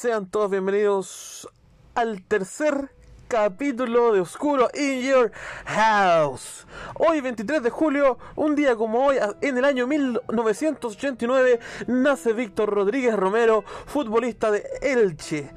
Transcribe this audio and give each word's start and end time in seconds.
Sean 0.00 0.24
todos 0.30 0.50
bienvenidos 0.50 1.46
al 1.94 2.22
tercer 2.22 2.90
capítulo 3.28 4.14
de 4.14 4.22
Oscuro 4.22 4.70
in 4.72 5.02
Your 5.02 5.30
House. 5.66 6.66
Hoy 6.94 7.20
23 7.20 7.62
de 7.62 7.68
julio, 7.68 8.16
un 8.34 8.56
día 8.56 8.76
como 8.76 9.04
hoy, 9.04 9.18
en 9.42 9.58
el 9.58 9.64
año 9.66 9.86
1989, 9.86 11.60
nace 11.86 12.32
Víctor 12.32 12.70
Rodríguez 12.70 13.14
Romero, 13.14 13.62
futbolista 13.84 14.50
de 14.50 14.64
Elche, 14.80 15.52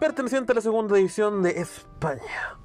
perteneciente 0.00 0.50
a 0.50 0.56
la 0.56 0.60
segunda 0.60 0.96
división 0.96 1.40
de 1.44 1.50
España. 1.60 2.58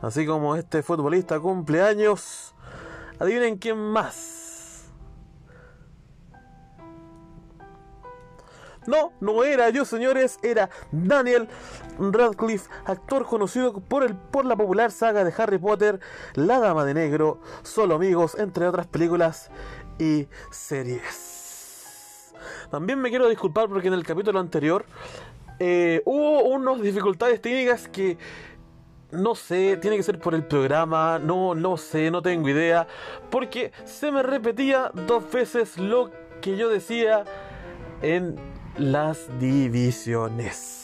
Así 0.00 0.24
como 0.24 0.56
este 0.56 0.82
futbolista 0.82 1.38
cumple 1.38 1.82
años, 1.82 2.54
adivinen 3.18 3.58
quién 3.58 3.76
más. 3.76 4.43
No, 8.86 9.12
no 9.20 9.44
era 9.44 9.70
yo, 9.70 9.84
señores, 9.84 10.38
era 10.42 10.68
Daniel 10.92 11.48
Radcliffe, 11.98 12.70
actor 12.84 13.24
conocido 13.26 13.72
por, 13.80 14.04
el, 14.04 14.14
por 14.14 14.44
la 14.44 14.56
popular 14.56 14.90
saga 14.90 15.24
de 15.24 15.32
Harry 15.36 15.58
Potter, 15.58 16.00
La 16.34 16.58
Dama 16.58 16.84
de 16.84 16.94
Negro, 16.94 17.40
Solo 17.62 17.94
Amigos, 17.94 18.36
entre 18.38 18.66
otras 18.66 18.86
películas 18.86 19.50
y 19.98 20.28
series. 20.50 22.32
También 22.70 23.00
me 23.00 23.10
quiero 23.10 23.28
disculpar 23.28 23.68
porque 23.68 23.88
en 23.88 23.94
el 23.94 24.04
capítulo 24.04 24.38
anterior 24.38 24.84
eh, 25.58 26.02
hubo 26.04 26.42
unas 26.42 26.82
dificultades 26.82 27.40
técnicas 27.40 27.88
que 27.88 28.18
no 29.12 29.34
sé, 29.34 29.76
tiene 29.76 29.96
que 29.96 30.02
ser 30.02 30.18
por 30.18 30.34
el 30.34 30.44
programa, 30.44 31.20
no, 31.20 31.54
no 31.54 31.76
sé, 31.76 32.10
no 32.10 32.20
tengo 32.20 32.48
idea, 32.48 32.86
porque 33.30 33.72
se 33.84 34.10
me 34.10 34.24
repetía 34.24 34.90
dos 34.92 35.30
veces 35.30 35.78
lo 35.78 36.10
que 36.40 36.56
yo 36.56 36.68
decía 36.68 37.24
en 38.02 38.36
las 38.78 39.28
divisiones. 39.38 40.80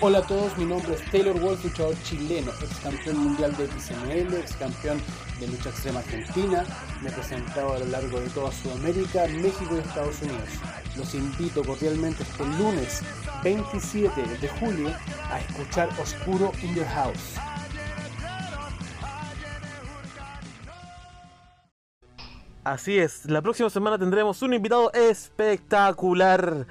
Hola 0.00 0.18
a 0.18 0.22
todos, 0.22 0.56
mi 0.56 0.66
nombre 0.66 0.94
es 0.94 1.10
Taylor 1.10 1.40
Wolf, 1.40 1.64
luchador 1.64 1.96
chileno, 2.04 2.52
ex 2.62 2.78
campeón 2.80 3.18
mundial 3.18 3.56
de 3.56 3.66
XML, 3.66 4.34
ex 4.34 4.54
campeón 4.54 5.00
de 5.40 5.48
lucha 5.48 5.70
extrema 5.70 5.98
argentina. 5.98 6.64
Me 7.02 7.08
he 7.08 7.12
presentado 7.12 7.74
a 7.74 7.78
lo 7.80 7.86
largo 7.86 8.20
de 8.20 8.28
toda 8.28 8.52
Sudamérica, 8.52 9.26
México 9.26 9.74
y 9.74 9.78
Estados 9.78 10.22
Unidos. 10.22 10.48
Los 10.96 11.12
invito 11.14 11.64
cordialmente 11.64 12.22
este 12.22 12.44
lunes 12.44 13.02
27 13.42 14.22
de 14.40 14.48
julio 14.48 14.94
a 15.30 15.40
escuchar 15.40 15.88
Oscuro 16.00 16.52
in 16.62 16.74
Your 16.76 16.86
House. 16.86 17.34
Así 22.66 22.98
es, 22.98 23.26
la 23.26 23.42
próxima 23.42 23.70
semana 23.70 23.96
tendremos 23.96 24.42
un 24.42 24.52
invitado 24.52 24.92
espectacular. 24.92 26.66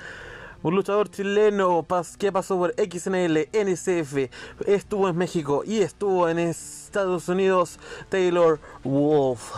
Un 0.61 0.75
luchador 0.75 1.09
chileno 1.09 1.85
que 2.19 2.33
pasó 2.33 2.57
por 2.57 2.75
XNL, 2.75 3.47
NCF, 3.53 4.29
estuvo 4.67 5.07
en 5.07 5.15
México 5.15 5.63
y 5.65 5.79
estuvo 5.79 6.27
en 6.27 6.39
Estados 6.39 7.29
Unidos, 7.29 7.79
Taylor 8.09 8.59
Wolf. 8.83 9.53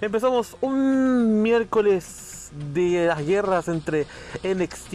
Empezamos 0.00 0.56
un 0.62 1.42
miércoles 1.42 2.50
de 2.74 3.06
las 3.06 3.24
guerras 3.24 3.68
entre 3.68 4.08
NXT 4.42 4.92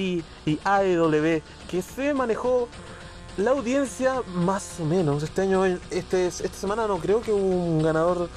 y 0.47 0.59
AEW 0.65 1.41
que 1.71 1.81
se 1.81 2.13
manejó 2.13 2.67
la 3.37 3.51
audiencia 3.51 4.21
más 4.35 4.81
o 4.81 4.83
menos. 4.83 5.23
Este 5.23 5.43
año, 5.43 5.63
este, 5.63 6.27
esta 6.27 6.49
semana 6.49 6.87
no 6.87 6.97
creo 6.97 7.21
que 7.21 7.31
un 7.31 7.81
ganador 7.81 8.27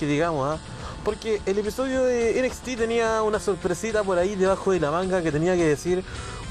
que 0.00 0.06
digamos, 0.06 0.58
¿ah? 0.58 0.75
Porque 1.06 1.40
el 1.46 1.56
episodio 1.56 2.02
de 2.02 2.42
NXT 2.42 2.78
tenía 2.78 3.22
una 3.22 3.38
sorpresita 3.38 4.02
por 4.02 4.18
ahí 4.18 4.34
debajo 4.34 4.72
de 4.72 4.80
la 4.80 4.90
manga 4.90 5.22
que 5.22 5.30
tenía 5.30 5.54
que 5.54 5.64
decir 5.64 6.02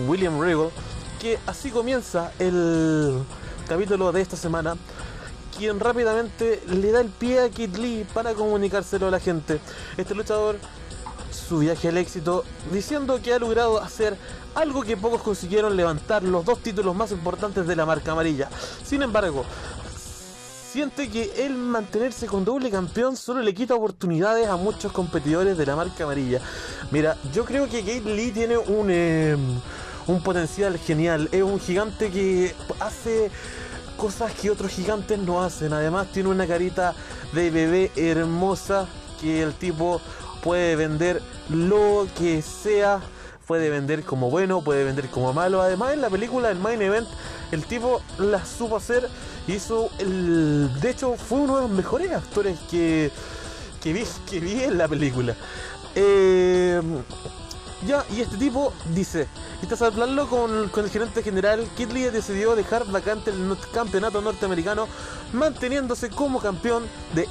William 0.07 0.39
Regal. 0.39 0.69
Que 1.19 1.37
así 1.45 1.71
comienza 1.71 2.31
el 2.39 3.21
capítulo 3.67 4.13
de 4.13 4.21
esta 4.21 4.37
semana. 4.37 4.77
Quien 5.57 5.77
rápidamente 5.77 6.63
le 6.69 6.93
da 6.93 7.01
el 7.01 7.09
pie 7.09 7.41
a 7.41 7.49
Kid 7.49 7.75
Lee 7.75 8.07
para 8.13 8.33
comunicárselo 8.33 9.09
a 9.09 9.11
la 9.11 9.19
gente. 9.19 9.59
Este 9.97 10.15
luchador, 10.15 10.55
su 11.31 11.59
viaje 11.59 11.89
al 11.89 11.97
éxito, 11.97 12.45
diciendo 12.71 13.19
que 13.21 13.33
ha 13.33 13.39
logrado 13.39 13.81
hacer 13.81 14.15
algo 14.55 14.83
que 14.83 14.95
pocos 14.95 15.21
consiguieron 15.21 15.75
levantar 15.75 16.23
los 16.23 16.45
dos 16.45 16.59
títulos 16.59 16.95
más 16.95 17.11
importantes 17.11 17.67
de 17.67 17.75
la 17.75 17.85
marca 17.85 18.13
amarilla. 18.13 18.47
Sin 18.85 19.01
embargo, 19.01 19.43
siente 20.75 21.07
que 21.07 21.45
el 21.45 21.53
mantenerse 21.53 22.27
con 22.27 22.43
doble 22.43 22.69
campeón 22.69 23.15
solo 23.15 23.41
le 23.41 23.53
quita 23.53 23.75
oportunidades 23.75 24.49
a 24.49 24.57
muchos 24.57 24.91
competidores 24.91 25.57
de 25.57 25.65
la 25.65 25.73
marca 25.73 26.03
amarilla. 26.03 26.41
Mira, 26.91 27.15
yo 27.33 27.45
creo 27.45 27.69
que 27.69 27.79
Kate 27.79 28.13
Lee 28.13 28.31
tiene 28.31 28.57
un, 28.57 28.91
em, 28.91 29.39
un 30.05 30.21
potencial 30.21 30.77
genial. 30.77 31.29
Es 31.31 31.43
un 31.43 31.61
gigante 31.61 32.11
que 32.11 32.53
hace 32.81 33.31
cosas 33.95 34.33
que 34.33 34.51
otros 34.51 34.69
gigantes 34.69 35.17
no 35.17 35.41
hacen. 35.41 35.71
Además 35.71 36.07
tiene 36.11 36.27
una 36.27 36.45
carita 36.45 36.93
de 37.31 37.51
bebé 37.51 37.91
hermosa 37.95 38.85
que 39.21 39.43
el 39.43 39.53
tipo 39.53 40.01
puede 40.43 40.75
vender 40.75 41.21
lo 41.51 42.05
que 42.17 42.41
sea. 42.41 42.99
Puede 43.47 43.69
vender 43.69 44.03
como 44.03 44.29
bueno, 44.29 44.61
puede 44.61 44.83
vender 44.83 45.07
como 45.09 45.31
malo. 45.33 45.61
Además 45.61 45.93
en 45.93 46.01
la 46.01 46.09
película, 46.09 46.49
el 46.49 46.57
Main 46.57 46.81
Event, 46.81 47.07
el 47.51 47.63
tipo 47.65 48.01
la 48.17 48.43
supo 48.45 48.77
hacer 48.77 49.07
hizo 49.47 49.89
el. 49.99 50.71
De 50.81 50.89
hecho, 50.89 51.15
fue 51.15 51.39
uno 51.39 51.57
de 51.57 51.61
los 51.63 51.71
mejores 51.71 52.11
actores 52.11 52.57
que, 52.69 53.11
que, 53.81 53.93
vi, 53.93 54.03
que 54.29 54.39
vi 54.39 54.63
en 54.63 54.77
la 54.77 54.87
película. 54.87 55.35
Eh, 55.95 56.81
ya, 57.85 58.03
y 58.09 58.21
este 58.21 58.37
tipo 58.37 58.73
dice, 58.95 59.27
y 59.61 59.67
tras 59.67 59.81
hablarlo 59.83 60.27
con, 60.27 60.69
con 60.69 60.85
el 60.85 60.89
gerente 60.89 61.21
general, 61.21 61.67
Kid 61.77 61.91
Lee 61.91 62.09
decidió 62.09 62.55
dejar 62.55 62.85
vacante 62.87 63.29
el 63.29 63.55
campeonato 63.73 64.21
norteamericano, 64.21 64.87
manteniéndose 65.33 66.09
como 66.09 66.39
campeón 66.39 66.83
de 67.13 67.27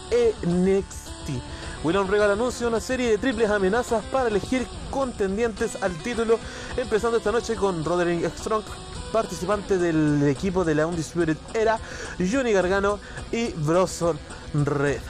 NXT. 0.46 1.42
William 1.84 2.08
Regal 2.08 2.30
anuncia 2.30 2.66
una 2.66 2.80
serie 2.80 3.10
de 3.10 3.18
triples 3.18 3.50
amenazas 3.50 4.02
para 4.06 4.28
elegir 4.28 4.66
contendientes 4.90 5.76
al 5.82 5.92
título, 5.98 6.38
empezando 6.78 7.18
esta 7.18 7.30
noche 7.30 7.56
con 7.56 7.84
Roderick 7.84 8.34
Strong, 8.38 8.64
participante 9.12 9.76
del 9.76 10.26
equipo 10.26 10.64
de 10.64 10.74
la 10.74 10.86
Undisputed 10.86 11.36
Era, 11.52 11.78
Johnny 12.18 12.54
Gargano 12.54 12.98
y 13.30 13.50
Bronson 13.50 14.18
Red. 14.54 15.02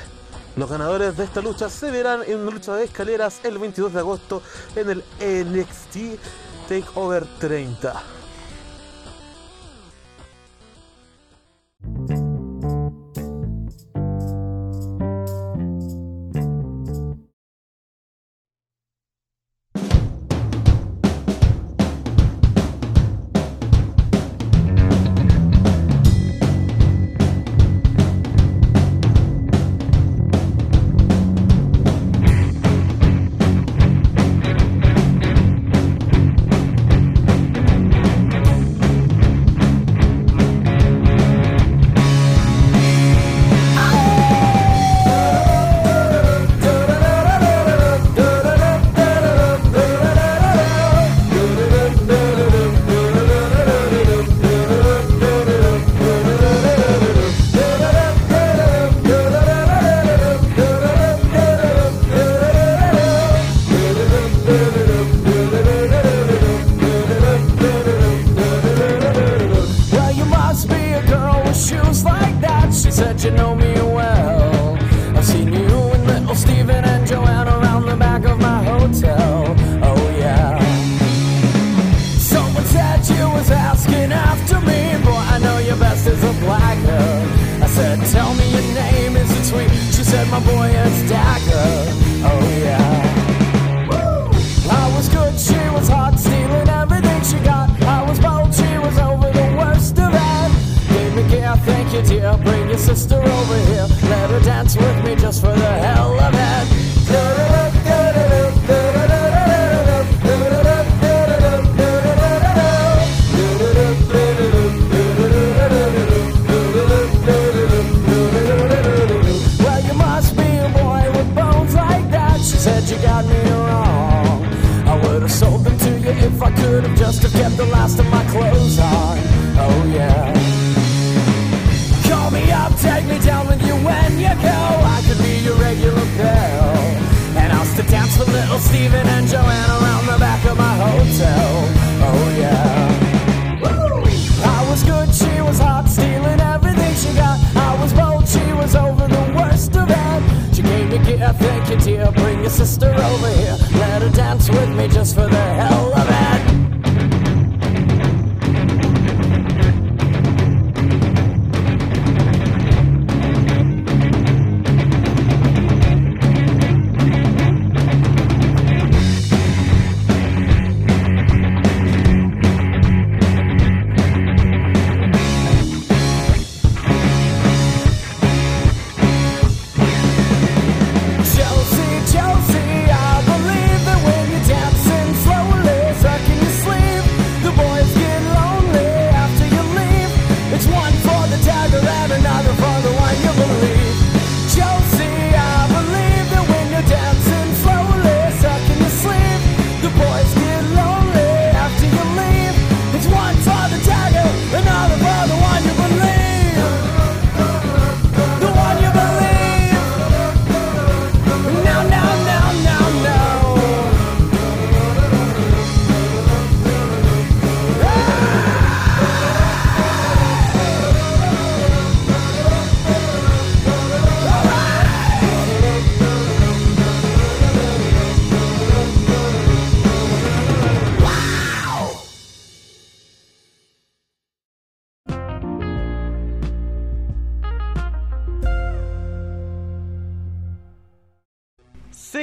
Los 0.56 0.68
ganadores 0.68 1.16
de 1.16 1.22
esta 1.22 1.40
lucha 1.40 1.68
se 1.70 1.92
verán 1.92 2.22
en 2.26 2.40
una 2.40 2.50
lucha 2.50 2.74
de 2.74 2.84
escaleras 2.84 3.38
el 3.44 3.58
22 3.58 3.92
de 3.92 3.98
agosto 4.00 4.42
en 4.74 4.90
el 4.90 5.04
NXT 5.20 6.18
Takeover 6.68 7.24
30. 7.38 8.02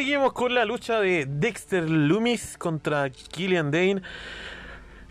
Seguimos 0.01 0.33
con 0.33 0.55
la 0.55 0.65
lucha 0.65 0.99
de 0.99 1.27
Dexter 1.29 1.87
Loomis 1.87 2.57
contra 2.57 3.11
Killian 3.11 3.69
Dane. 3.69 4.01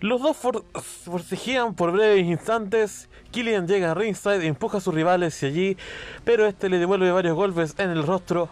Los 0.01 0.21
dos 0.21 0.37
for- 0.37 0.65
forcejean 1.05 1.77
por 1.77 1.93
breves 1.93 2.27
instantes. 2.27 3.09
Killian 3.31 3.69
llega 3.69 3.93
a 3.93 3.95
ringside, 3.95 4.45
empuja 4.49 4.79
a 4.79 4.81
sus 4.81 4.93
rivales 4.93 5.37
hacia 5.37 5.49
allí, 5.49 5.77
pero 6.25 6.45
este 6.45 6.69
le 6.69 6.81
devuelve 6.81 7.13
varios 7.13 7.37
golpes 7.37 7.77
en 7.79 7.91
el 7.91 8.03
rostro. 8.05 8.49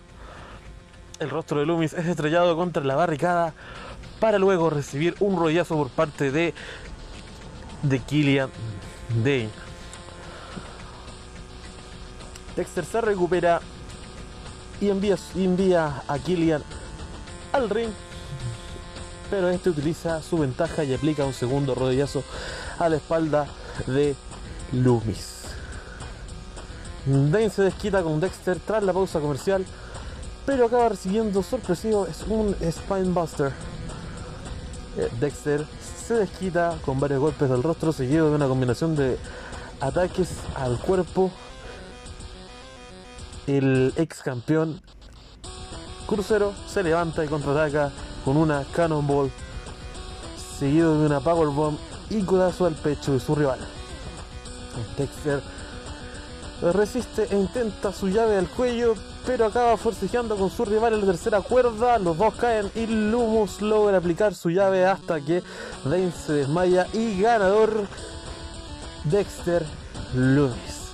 El 1.19 1.29
rostro 1.29 1.58
de 1.58 1.67
Loomis 1.67 1.93
es 1.94 2.06
estrellado 2.06 2.55
contra 2.56 2.85
la 2.85 2.94
barricada 2.94 3.52
para 4.20 4.38
luego 4.38 4.70
recibir 4.70 5.17
un 5.19 5.37
rollazo 5.40 5.75
por 5.75 5.88
parte 5.88 6.31
de, 6.31 6.55
de 7.82 7.99
Killian 7.99 8.50
Dane. 9.25 9.50
Dexter 12.55 12.85
se 12.85 13.00
recupera 13.00 13.61
y 14.80 14.88
envía, 14.88 15.16
envía 15.34 16.02
a 16.06 16.19
Killian 16.19 16.62
al 17.52 17.70
ring. 17.70 17.90
Pero 19.30 19.48
este 19.50 19.70
utiliza 19.70 20.22
su 20.22 20.38
ventaja 20.38 20.84
y 20.84 20.94
aplica 20.94 21.25
un 21.25 21.34
segundo 21.34 21.75
rodillazo 21.75 22.22
a 22.78 22.88
la 22.88 22.96
espalda 22.96 23.46
de 23.86 24.14
Loomis. 24.72 25.38
Dane 27.04 27.50
se 27.50 27.62
desquita 27.62 28.02
con 28.02 28.20
Dexter 28.20 28.58
tras 28.58 28.82
la 28.82 28.92
pausa 28.92 29.20
comercial, 29.20 29.64
pero 30.46 30.66
acaba 30.66 30.90
recibiendo 30.90 31.42
sorpresivo 31.42 32.06
es 32.06 32.22
un 32.28 32.54
Spinebuster. 32.54 33.52
Eh, 34.96 35.08
Dexter 35.20 35.66
se 36.06 36.14
desquita 36.14 36.76
con 36.84 37.00
varios 37.00 37.20
golpes 37.20 37.50
del 37.50 37.62
rostro 37.62 37.92
seguido 37.92 38.30
de 38.30 38.37
una 38.37 38.49
combinación 38.49 38.97
de 38.97 39.18
ataques 39.80 40.28
al 40.54 40.78
cuerpo 40.78 41.30
el 43.49 43.95
ex 43.97 44.23
campeón 44.23 44.81
crucero 46.07 46.52
se 46.67 46.83
levanta 46.83 47.25
y 47.25 47.28
contraataca 47.28 47.90
con 48.25 48.37
una 48.37 48.64
cannonball 48.73 49.31
seguido 50.59 51.00
de 51.00 51.07
una 51.07 51.21
powerbomb 51.21 51.78
y 52.11 52.23
codazo 52.23 52.67
al 52.67 52.75
pecho 52.75 53.12
de 53.12 53.21
su 53.21 53.35
rival. 53.35 53.59
Dexter 54.99 55.40
resiste 56.75 57.26
e 57.31 57.37
intenta 57.37 57.93
su 57.93 58.09
llave 58.09 58.37
al 58.37 58.49
cuello, 58.49 58.95
pero 59.26 59.47
acaba 59.47 59.76
forcejeando 59.78 60.37
con 60.37 60.50
su 60.50 60.64
rival 60.67 60.95
en 60.95 61.00
la 61.00 61.07
tercera 61.07 61.40
cuerda. 61.40 61.99
Los 61.99 62.19
dos 62.19 62.35
caen 62.35 62.71
y 62.75 62.87
Lumus 62.87 63.62
logra 63.62 63.97
aplicar 63.97 64.35
su 64.35 64.50
llave 64.50 64.85
hasta 64.85 65.21
que 65.23 65.43
Dane 65.85 66.12
se 66.12 66.35
desmaya 66.35 66.87
y 66.93 67.21
ganador 67.21 67.87
Dexter 69.05 69.64
Loomis. 70.14 70.90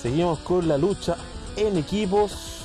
Seguimos 0.00 0.38
con 0.40 0.68
la 0.68 0.78
lucha 0.78 1.16
en 1.56 1.76
equipos. 1.76 2.60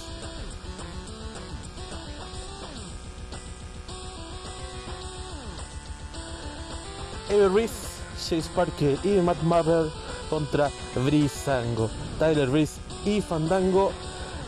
Ever 7.29 7.51
Reese, 7.51 7.73
Chase 8.17 8.49
Parker 8.55 8.97
y 9.03 9.19
Matt 9.21 9.41
Marvel 9.43 9.91
contra 10.29 10.69
Brisango. 10.95 11.89
Tyler 12.19 12.49
Reese 12.49 12.79
y 13.05 13.21
Fandango, 13.21 13.91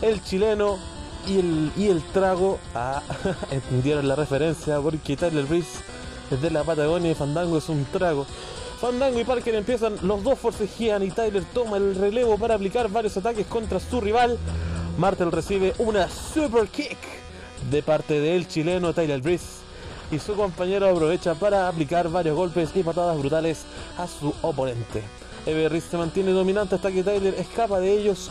el 0.02 0.24
chileno 0.24 0.78
y 1.28 1.40
el, 1.40 1.72
y 1.76 1.88
el 1.88 2.02
trago. 2.14 2.60
Ah, 2.76 3.02
entendieron 3.52 4.08
la 4.08 4.16
referencia 4.16 4.80
porque 4.80 5.18
Tyler 5.18 5.48
Reese 5.48 5.80
es 6.32 6.42
de 6.42 6.52
la 6.52 6.64
Patagonia 6.64 7.12
y 7.12 7.16
Fandango 7.16 7.58
es 7.58 7.70
un 7.70 7.86
trago. 7.86 8.26
Fandango 8.80 9.20
y 9.20 9.24
Parker 9.24 9.56
empiezan, 9.56 9.96
los 10.04 10.24
dos 10.24 10.38
forcejean 10.38 11.02
y 11.02 11.10
Tyler 11.10 11.44
toma 11.52 11.78
el 11.78 11.96
relevo 11.96 12.38
para 12.38 12.54
aplicar 12.54 12.88
varios 12.90 13.18
ataques 13.18 13.48
contra 13.48 13.80
su 13.80 14.00
rival. 14.00 14.38
Martel 15.00 15.32
recibe 15.32 15.74
una 15.80 16.08
super 16.08 16.68
kick 16.68 16.98
de 17.72 17.82
parte 17.82 18.20
del 18.20 18.48
chileno 18.48 18.94
Tyler 18.94 19.20
Breeze 19.20 19.62
y 20.12 20.20
su 20.20 20.36
compañero 20.36 20.88
aprovecha 20.88 21.34
para 21.34 21.68
aplicar 21.68 22.10
varios 22.10 22.36
golpes 22.36 22.70
y 22.76 22.84
patadas 22.84 23.18
brutales 23.18 23.64
a 23.98 24.06
su 24.06 24.32
oponente. 24.44 25.02
Everest 25.48 25.90
se 25.90 25.98
mantiene 25.98 26.32
dominante 26.32 26.76
hasta 26.76 26.92
que 26.92 27.04
Tyler 27.04 27.34
escapa 27.34 27.80
de 27.80 27.92
ellos 27.92 28.30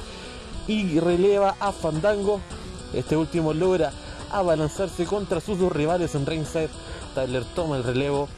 y 0.68 1.00
releva 1.00 1.56
a 1.58 1.72
Fandango. 1.72 2.40
Este 2.94 3.16
último 3.16 3.52
logra 3.52 3.92
abalanzarse 4.30 5.06
contra 5.06 5.40
sus 5.40 5.58
dos 5.58 5.72
rivales 5.72 6.14
en 6.14 6.24
ringside. 6.24 6.70
Tyler 7.16 7.44
toma 7.56 7.78
el 7.78 7.82
relevo 7.82 8.28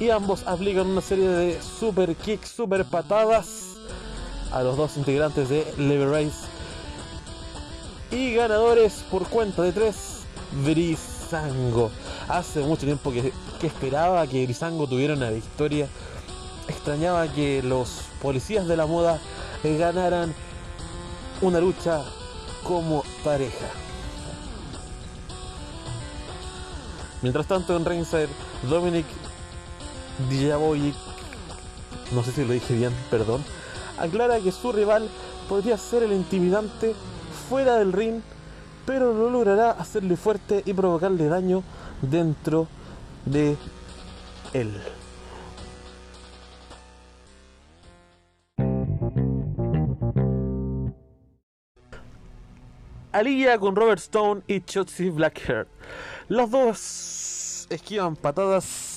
y 0.00 0.10
ambos 0.10 0.42
aplican 0.46 0.86
una 0.86 1.00
serie 1.00 1.28
de 1.28 1.62
super 1.62 2.14
kicks, 2.16 2.48
super 2.48 2.84
patadas 2.84 3.76
a 4.50 4.62
los 4.62 4.76
dos 4.76 4.96
integrantes 4.96 5.48
de 5.48 5.66
Lever 5.78 6.10
Race. 6.10 6.46
Y 8.10 8.34
ganadores 8.34 9.04
por 9.10 9.26
cuenta 9.28 9.62
de 9.62 9.72
tres, 9.72 10.24
Brisango. 10.64 11.90
Hace 12.28 12.60
mucho 12.60 12.84
tiempo 12.84 13.10
que, 13.10 13.32
que 13.60 13.66
esperaba 13.66 14.26
que 14.26 14.44
Brisango 14.44 14.86
tuviera 14.86 15.14
una 15.14 15.30
victoria. 15.30 15.88
Extrañaba 16.68 17.32
que 17.32 17.62
los 17.62 18.02
policías 18.20 18.66
de 18.66 18.76
la 18.76 18.86
moda 18.86 19.18
ganaran 19.62 20.34
una 21.40 21.60
lucha 21.60 22.02
como 22.62 23.02
pareja. 23.24 23.66
Mientras 27.22 27.46
tanto 27.46 27.76
en 27.76 27.84
ringside, 27.84 28.28
Dominic 28.68 29.06
Dijakovic, 30.28 30.94
no 32.12 32.22
sé 32.22 32.32
si 32.32 32.44
lo 32.44 32.52
dije 32.52 32.74
bien, 32.74 32.92
perdón, 33.10 33.44
aclara 33.98 34.38
que 34.40 34.52
su 34.52 34.72
rival 34.72 35.08
podría 35.48 35.76
ser 35.78 36.02
el 36.02 36.12
intimidante 36.12 36.94
fuera 37.48 37.76
del 37.76 37.92
ring, 37.92 38.20
pero 38.86 39.14
no 39.14 39.30
logrará 39.30 39.70
hacerle 39.70 40.16
fuerte 40.16 40.62
y 40.64 40.72
provocarle 40.74 41.26
daño 41.26 41.62
dentro 42.02 42.68
de 43.24 43.56
él. 44.52 44.72
Aliyah 53.12 53.58
con 53.58 53.76
Robert 53.76 54.00
Stone 54.00 54.42
y 54.46 54.62
Shotzi 54.66 55.10
Blackheart. 55.10 55.68
Los 56.28 56.50
dos 56.50 57.66
esquivan 57.68 58.16
patadas 58.16 58.91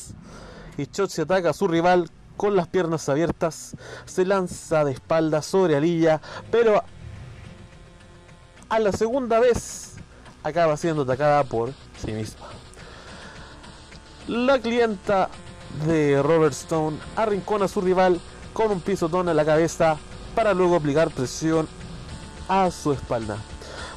y 0.78 0.86
Shotzi 0.86 1.22
ataca 1.22 1.50
a 1.50 1.54
su 1.54 1.68
rival 1.68 2.10
con 2.38 2.56
las 2.56 2.68
piernas 2.68 3.08
abiertas. 3.10 3.76
Se 4.06 4.26
lanza 4.26 4.84
de 4.84 4.92
espaldas 4.92 5.46
sobre 5.46 5.76
Aliyah, 5.76 6.22
pero 6.52 6.84
a 8.70 8.80
la 8.80 8.92
segunda 8.92 9.40
vez 9.40 9.94
acaba 10.44 10.78
siendo 10.78 11.04
atacada 11.04 11.44
por 11.44 11.72
sí 12.04 12.12
misma. 12.12 12.48
La 14.28 14.60
clienta 14.60 15.30
de 15.86 16.22
Robert 16.22 16.54
Stone 16.54 16.98
arrincona 17.16 17.66
a 17.66 17.68
su 17.68 17.82
rival 17.82 18.20
con 18.54 18.72
un 18.72 18.82
pisotón 18.82 19.30
en 19.30 19.36
la 19.36 19.46
cabeza 19.46 19.98
para 20.34 20.54
luego 20.54 20.76
aplicar 20.76 21.12
presión 21.12 21.68
a 22.48 22.72
su 22.72 22.94
espalda. 22.94 23.38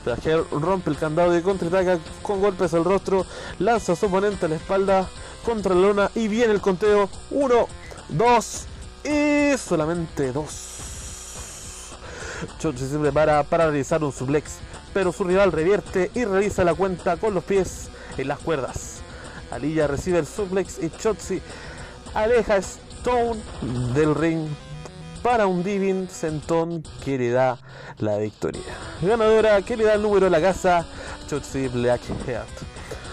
Blackheart 0.04 0.50
rompe 0.52 0.90
el 0.90 0.97
candado 0.97 1.37
y 1.37 1.42
contraataca 1.42 1.99
con 2.23 2.40
golpes 2.40 2.73
al 2.73 2.85
rostro, 2.85 3.26
lanza 3.58 3.92
a 3.92 3.97
su 3.97 4.06
oponente 4.06 4.47
a 4.47 4.49
la 4.49 4.56
espalda 4.56 5.08
contra 5.49 5.75
la 5.75 5.81
lona 5.81 6.11
y 6.14 6.28
viene 6.28 6.52
el 6.52 6.61
conteo 6.61 7.09
1, 7.31 7.69
2 8.11 8.67
y 9.05 9.57
solamente 9.57 10.31
2. 10.31 11.95
Chochi 12.59 12.87
se 12.87 12.99
prepara 12.99 13.43
para 13.45 13.64
realizar 13.64 14.05
un 14.05 14.12
suplex, 14.12 14.59
pero 14.93 15.11
su 15.11 15.25
rival 15.25 15.50
revierte 15.50 16.11
y 16.14 16.26
realiza 16.26 16.64
la 16.64 16.75
cuenta 16.75 17.17
con 17.17 17.33
los 17.33 17.45
pies 17.45 17.88
en 18.19 18.28
las 18.28 18.40
cuerdas. 18.40 19.00
Aliyah 19.50 19.87
recibe 19.87 20.19
el 20.19 20.26
suplex 20.26 20.83
y 20.83 20.90
Chotzi 20.90 21.40
aleja 22.12 22.57
a 22.57 22.59
Stone 22.59 23.40
del 23.95 24.14
ring 24.14 24.50
para 25.22 25.46
un 25.46 25.62
diving 25.62 26.08
sentón 26.08 26.82
que 27.04 27.18
le 27.18 27.30
da 27.30 27.58
la 27.98 28.18
victoria. 28.18 28.62
Ganadora 29.02 29.62
que 29.62 29.76
le 29.76 29.84
da 29.84 29.94
el 29.94 30.02
número 30.02 30.26
a 30.26 30.30
la 30.30 30.40
casa, 30.40 30.87
Chotzi 31.28 31.68
Blackheart. 31.68 32.48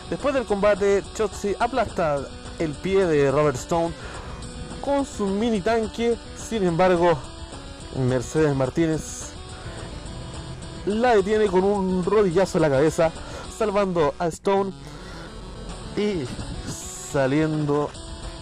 Después 0.09 0.33
del 0.35 0.45
combate, 0.45 1.03
Chotzi 1.15 1.55
aplasta 1.59 2.19
el 2.59 2.71
pie 2.73 3.05
de 3.05 3.31
Robert 3.31 3.57
Stone 3.57 3.93
con 4.81 5.05
su 5.05 5.25
mini 5.25 5.61
tanque. 5.61 6.17
Sin 6.37 6.63
embargo, 6.63 7.17
Mercedes 7.97 8.55
Martínez 8.55 9.31
la 10.85 11.15
detiene 11.15 11.47
con 11.47 11.63
un 11.63 12.05
rodillazo 12.05 12.59
en 12.59 12.61
la 12.61 12.69
cabeza, 12.69 13.11
salvando 13.57 14.13
a 14.19 14.27
Stone 14.27 14.71
y 15.97 16.25
saliendo 17.11 17.89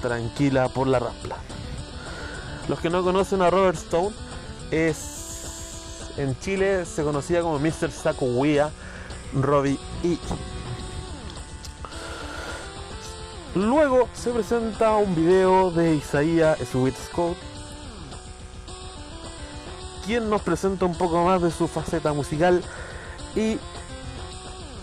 tranquila 0.02 0.68
por 0.68 0.88
la 0.88 1.00
rampla. 1.00 1.38
Los 2.68 2.80
que 2.80 2.90
no 2.90 3.04
conocen 3.04 3.42
a 3.42 3.50
Robert 3.50 3.78
Stone, 3.78 4.16
es 4.72 5.14
en 6.18 6.38
Chile 6.40 6.86
se 6.86 7.04
conocía 7.04 7.42
como 7.42 7.60
Mr. 7.60 7.92
Sakuya 7.92 8.70
Robbie 9.34 9.80
E. 10.04 10.18
Luego 13.56 14.08
se 14.14 14.32
presenta 14.32 14.96
un 14.96 15.16
video 15.16 15.72
de 15.72 15.96
Isaiah 15.96 16.56
Sweet 16.56 16.96
Scott, 16.96 17.38
quien 20.06 20.30
nos 20.30 20.42
presenta 20.42 20.86
un 20.86 20.96
poco 20.98 21.24
más 21.24 21.42
de 21.42 21.52
su 21.52 21.68
faceta 21.68 22.14
musical 22.14 22.64
y 23.36 23.58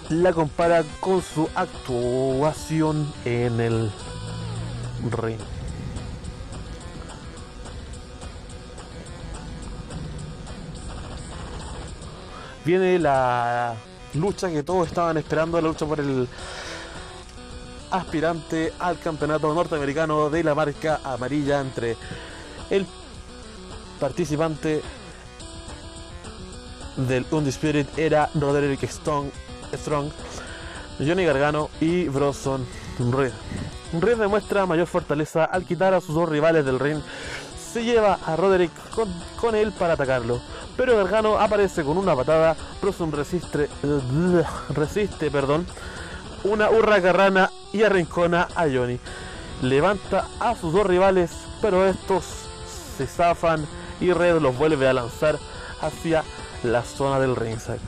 la 0.09 0.33
compara 0.33 0.85
con 1.01 1.23
su 1.23 1.49
actuación 1.55 3.13
en 3.25 3.61
el 3.61 3.93
ring. 5.11 5.60
Viene 12.65 12.99
la 12.99 13.75
lucha 14.15 14.51
que 14.51 14.63
todos 14.63 14.89
estaban 14.89 15.17
esperando, 15.17 15.61
la 15.61 15.69
lucha 15.69 15.87
por 15.87 16.01
el 16.01 16.29
aspirante 17.91 18.73
al 18.79 18.99
campeonato 18.99 19.53
norteamericano 19.53 20.31
de 20.31 20.45
la 20.45 20.55
marca 20.55 21.01
amarilla 21.05 21.61
entre 21.61 21.97
el 22.71 22.87
participante 23.99 24.83
del 26.97 27.27
Undisputed 27.31 27.87
era 27.97 28.31
Roderick 28.35 28.89
Strong, 28.89 29.31
Strong 29.75 30.11
Johnny 30.99 31.25
Gargano 31.25 31.71
y 31.81 32.09
Bronson 32.09 32.67
Reed. 32.99 33.33
Reed 33.99 34.19
demuestra 34.19 34.67
mayor 34.67 34.87
fortaleza 34.87 35.45
al 35.45 35.65
quitar 35.65 35.95
a 35.95 36.01
sus 36.01 36.15
dos 36.15 36.29
rivales 36.29 36.65
del 36.65 36.79
ring. 36.79 37.01
Se 37.73 37.85
lleva 37.85 38.19
a 38.27 38.35
Roderick 38.35 38.73
con, 39.41 39.55
él 39.55 39.71
para 39.71 39.95
atacarlo, 39.95 40.41
pero 40.77 40.97
Gargano 40.97 41.39
aparece 41.39 41.85
con 41.85 41.99
una 41.99 42.17
patada. 42.17 42.57
Bronson 42.83 43.13
resiste, 43.13 43.69
resiste 44.71 45.31
perdón, 45.31 45.67
una 46.43 46.69
hurra 46.69 47.01
carrana 47.01 47.51
y 47.73 47.85
arrincona 47.85 48.49
a 48.57 48.63
Johnny. 48.65 48.99
Levanta 49.63 50.27
a 50.41 50.57
sus 50.57 50.73
dos 50.73 50.85
rivales, 50.85 51.31
pero 51.63 51.87
estos 51.87 52.25
se 52.97 53.07
zafan 53.07 53.65
y 54.01 54.13
Red 54.13 54.41
los 54.41 54.59
vuelve 54.59 54.89
a 54.89 54.93
lanzar 54.93 55.39
hacia 55.81 56.25
la 56.65 56.83
zona 56.83 57.21
del 57.21 57.37
ringside. 57.37 57.79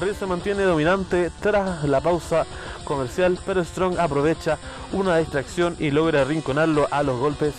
Red 0.00 0.14
se 0.14 0.24
mantiene 0.24 0.62
dominante 0.62 1.30
tras 1.40 1.84
la 1.84 2.00
pausa 2.00 2.46
comercial, 2.84 3.38
pero 3.44 3.62
Strong 3.62 3.98
aprovecha 3.98 4.56
una 4.92 5.18
distracción 5.18 5.76
y 5.78 5.90
logra 5.90 6.22
arrinconarlo 6.22 6.88
a 6.90 7.02
los 7.02 7.18
golpes 7.18 7.54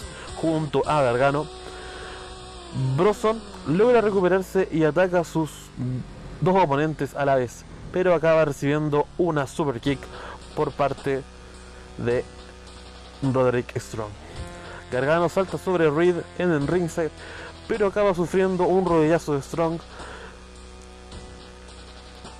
junto 0.45 0.87
a 0.87 1.01
Gargano. 1.01 1.47
Broson 2.95 3.41
logra 3.67 4.01
recuperarse 4.01 4.67
y 4.71 4.83
ataca 4.83 5.21
a 5.21 5.23
sus 5.23 5.49
dos 6.41 6.55
oponentes 6.55 7.15
a 7.15 7.25
la 7.25 7.35
vez, 7.35 7.65
pero 7.91 8.13
acaba 8.13 8.45
recibiendo 8.45 9.07
una 9.17 9.47
super 9.47 9.79
kick 9.79 9.99
por 10.55 10.71
parte 10.71 11.23
de 11.97 12.23
Roderick 13.23 13.77
Strong. 13.79 14.11
Gargano 14.91 15.29
salta 15.29 15.57
sobre 15.57 15.89
Reed 15.89 16.17
en 16.37 16.51
el 16.51 16.67
ringside, 16.67 17.11
pero 17.67 17.87
acaba 17.87 18.13
sufriendo 18.13 18.65
un 18.65 18.85
rodillazo 18.85 19.33
de 19.33 19.41
Strong. 19.41 19.79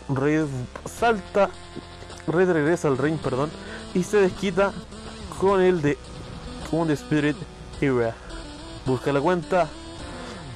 Reed 0.10 0.46
salta, 0.86 1.50
Reed 2.28 2.52
regresa 2.52 2.88
al 2.88 2.98
ring, 2.98 3.18
perdón, 3.18 3.50
y 3.94 4.04
se 4.04 4.18
desquita 4.18 4.74
con 5.40 5.62
el 5.62 5.82
de 5.82 5.98
un 6.72 6.92
Spirit 6.92 7.38
Era. 7.82 8.14
Busca 8.86 9.12
la 9.12 9.22
cuenta, 9.22 9.68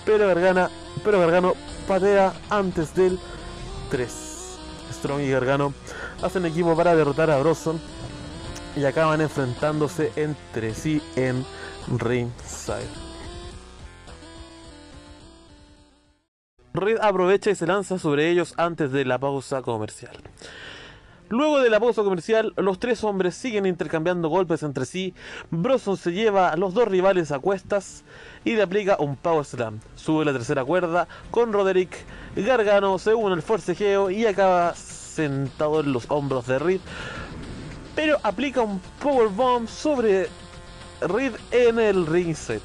pero 0.05 0.27
Gargana, 0.27 0.69
pero 1.03 1.19
Gargano 1.19 1.53
patea 1.87 2.33
antes 2.49 2.93
del 2.93 3.19
3. 3.89 4.57
Strong 4.93 5.21
y 5.21 5.29
Gargano 5.29 5.73
hacen 6.21 6.45
equipo 6.45 6.75
para 6.75 6.95
derrotar 6.95 7.31
a 7.31 7.39
Bronson 7.39 7.79
y 8.75 8.85
acaban 8.85 9.21
enfrentándose 9.21 10.11
entre 10.15 10.73
sí 10.73 11.01
en 11.15 11.45
ringside. 11.97 13.09
Reed 16.73 16.97
aprovecha 17.01 17.49
y 17.49 17.55
se 17.55 17.65
lanza 17.65 17.97
sobre 17.97 18.29
ellos 18.29 18.53
antes 18.57 18.91
de 18.91 19.05
la 19.05 19.17
pausa 19.17 19.61
comercial. 19.61 20.15
Luego 21.29 21.59
de 21.59 21.69
la 21.69 21.79
comercial, 21.79 22.53
los 22.57 22.79
tres 22.79 23.03
hombres 23.03 23.35
siguen 23.35 23.67
intercambiando 23.67 24.29
golpes 24.29 24.63
entre 24.63 24.85
sí. 24.85 25.13
Bronson 25.51 25.95
se 25.95 26.11
lleva 26.11 26.49
a 26.49 26.57
los 26.57 26.73
dos 26.73 26.87
rivales 26.87 27.31
a 27.31 27.37
cuestas 27.37 28.03
y 28.43 28.55
le 28.55 28.63
aplica 28.63 28.97
un 28.99 29.15
Power 29.15 29.45
Slam. 29.45 29.79
Sube 29.95 30.25
la 30.25 30.33
tercera 30.33 30.65
cuerda 30.65 31.07
con 31.29 31.53
Roderick. 31.53 31.95
Gargano 32.35 32.97
se 32.97 33.13
une 33.13 33.35
al 33.35 33.43
forcejeo 33.43 34.09
y 34.09 34.25
acaba 34.25 34.73
sentado 34.73 35.81
en 35.81 35.93
los 35.93 36.05
hombros 36.09 36.47
de 36.47 36.57
Reed. 36.57 36.81
Pero 37.95 38.17
aplica 38.23 38.61
un 38.61 38.81
Power 38.99 39.29
Bomb 39.29 39.67
sobre 39.67 40.27
Reed 41.01 41.33
en 41.51 41.77
el 41.77 42.07
ringside. 42.07 42.61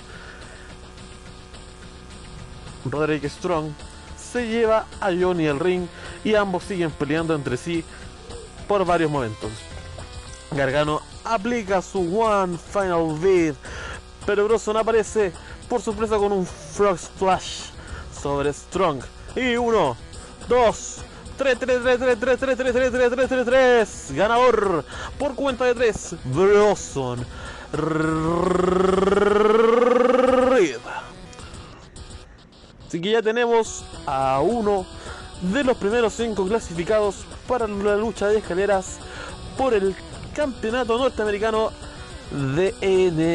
Roderick 2.91 3.25
Strong 3.29 3.73
se 4.17 4.49
lleva 4.49 4.87
a 5.01 5.13
Johnny 5.13 5.49
al 5.49 5.61
ring 5.61 5.87
y 6.25 6.35
ambos 6.35 6.65
siguen 6.65 6.91
peleando 6.91 7.35
entre 7.35 7.57
sí 7.57 7.85
por 8.67 8.85
varios 8.85 9.11
momentos. 9.11 9.51
Gargano 10.51 11.01
aplica 11.25 11.83
su 11.83 12.21
One 12.21 12.59
Final 12.59 13.19
Beat, 13.19 13.57
pero 14.27 14.45
Bronson 14.45 14.77
aparece 14.77 15.33
por 15.69 15.81
sorpresa 15.81 16.17
con 16.17 16.33
un 16.33 16.47
Frog 16.47 16.99
Splash 16.99 17.71
sobre 18.23 18.53
Strong. 18.53 19.03
Y 19.37 19.57
1, 19.57 19.97
2, 20.49 20.97
3, 21.37 21.59
3, 21.59 21.83
3, 21.83 21.99
3, 21.99 22.19
3, 22.21 22.39
3, 22.39 22.57
3, 22.57 22.73
3, 22.73 22.73
3, 22.73 23.11
3, 23.11 23.29
3, 23.29 23.45
3. 23.47 24.13
Ganador 24.17 24.85
por 25.19 25.35
cuenta 25.35 25.65
de 25.65 25.75
3. 25.75 26.17
Bronson 26.25 27.27
Reed. 30.53 30.79
Así 32.87 33.01
que 33.01 33.11
ya 33.11 33.23
tenemos 33.23 33.85
a 34.07 34.41
uno 34.41 34.87
de 35.43 35.65
los 35.65 35.77
primeros 35.77 36.15
5 36.15 36.47
clasificados 36.47 37.25
para 37.47 37.67
la 37.69 37.97
lucha 37.97 38.29
de 38.29 38.39
escaleras 38.39 38.99
por 39.59 39.75
el 39.75 39.95
campeonato 40.35 40.99
norteamericano 40.99 41.71
de 42.57 42.73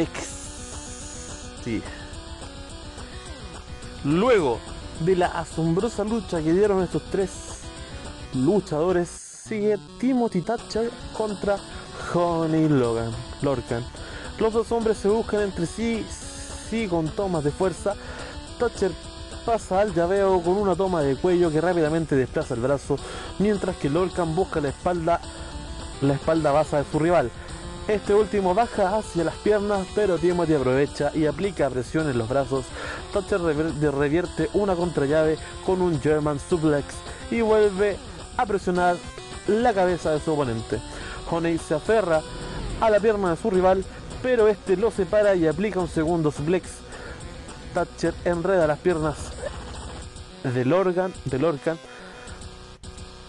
NXT. 0.06 1.84
Luego 4.06 4.60
de 5.02 5.16
la 5.16 5.28
asombrosa 5.28 6.04
lucha 6.04 6.42
que 6.42 6.54
dieron 6.54 6.84
estos 6.84 7.04
tres 7.12 7.30
luchadores, 8.34 9.10
sigue 9.10 9.78
Timothy 10.00 10.42
Thatcher 10.42 10.92
contra 11.18 11.58
Honey 12.14 12.68
Logan. 12.70 13.12
Lorcan. 13.42 13.84
Los 14.40 14.54
dos 14.54 14.72
hombres 14.72 14.98
se 14.98 15.10
buscan 15.10 15.42
entre 15.42 15.66
sí, 15.66 16.06
sí 16.70 16.88
con 16.88 17.08
tomas 17.10 17.44
de 17.44 17.52
fuerza. 17.52 17.96
Thatcher 18.58 18.92
pasa 19.46 19.82
al 19.82 19.94
llaveo 19.94 20.42
con 20.42 20.58
una 20.58 20.76
toma 20.76 21.02
de 21.02 21.16
cuello 21.16 21.52
que 21.52 21.62
rápidamente 21.62 22.16
desplaza 22.16 22.54
el 22.54 22.62
brazo, 22.62 22.98
mientras 23.40 23.76
que 23.78 23.90
Lorcan 23.90 24.36
busca 24.36 24.62
la 24.62 24.70
espalda, 24.70 25.20
la 26.02 26.14
espalda 26.14 26.52
basa 26.52 26.78
de 26.78 26.86
su 26.92 27.00
rival. 27.00 27.32
Este 27.88 28.14
último 28.14 28.54
baja 28.54 28.98
hacia 28.98 29.24
las 29.24 29.36
piernas, 29.38 29.88
pero 29.96 30.18
Timothy 30.20 30.54
aprovecha 30.54 31.12
y 31.16 31.26
aplica 31.26 31.70
presión 31.70 32.10
en 32.10 32.18
los 32.20 32.30
brazos. 32.30 32.66
Thatcher 33.14 33.42
revierte 33.42 34.50
una 34.54 34.76
contrallave 34.76 35.38
con 35.66 35.82
un 35.82 36.00
German 36.00 36.40
suplex 36.40 36.86
y 37.32 37.42
vuelve 37.42 37.98
a 38.38 38.46
presionar 38.46 38.98
la 39.48 39.74
cabeza 39.74 40.12
de 40.12 40.20
su 40.20 40.34
oponente. 40.34 40.80
Honey 41.32 41.58
se 41.58 41.74
aferra 41.74 42.22
a 42.80 42.90
la 42.90 43.00
pierna 43.00 43.32
de 43.32 43.38
su 43.38 43.50
rival, 43.50 43.84
pero 44.22 44.48
este 44.48 44.78
lo 44.78 44.92
separa 44.92 45.34
y 45.34 45.48
aplica 45.48 45.80
un 45.80 45.88
segundo 45.88 46.32
suplex. 46.32 46.89
Thatcher 47.74 48.14
enreda 48.26 48.68
las 48.68 48.80
piernas 48.80 49.18
del 50.44 50.74
Organ, 50.74 51.14
del 51.26 51.46
Orcan, 51.46 51.78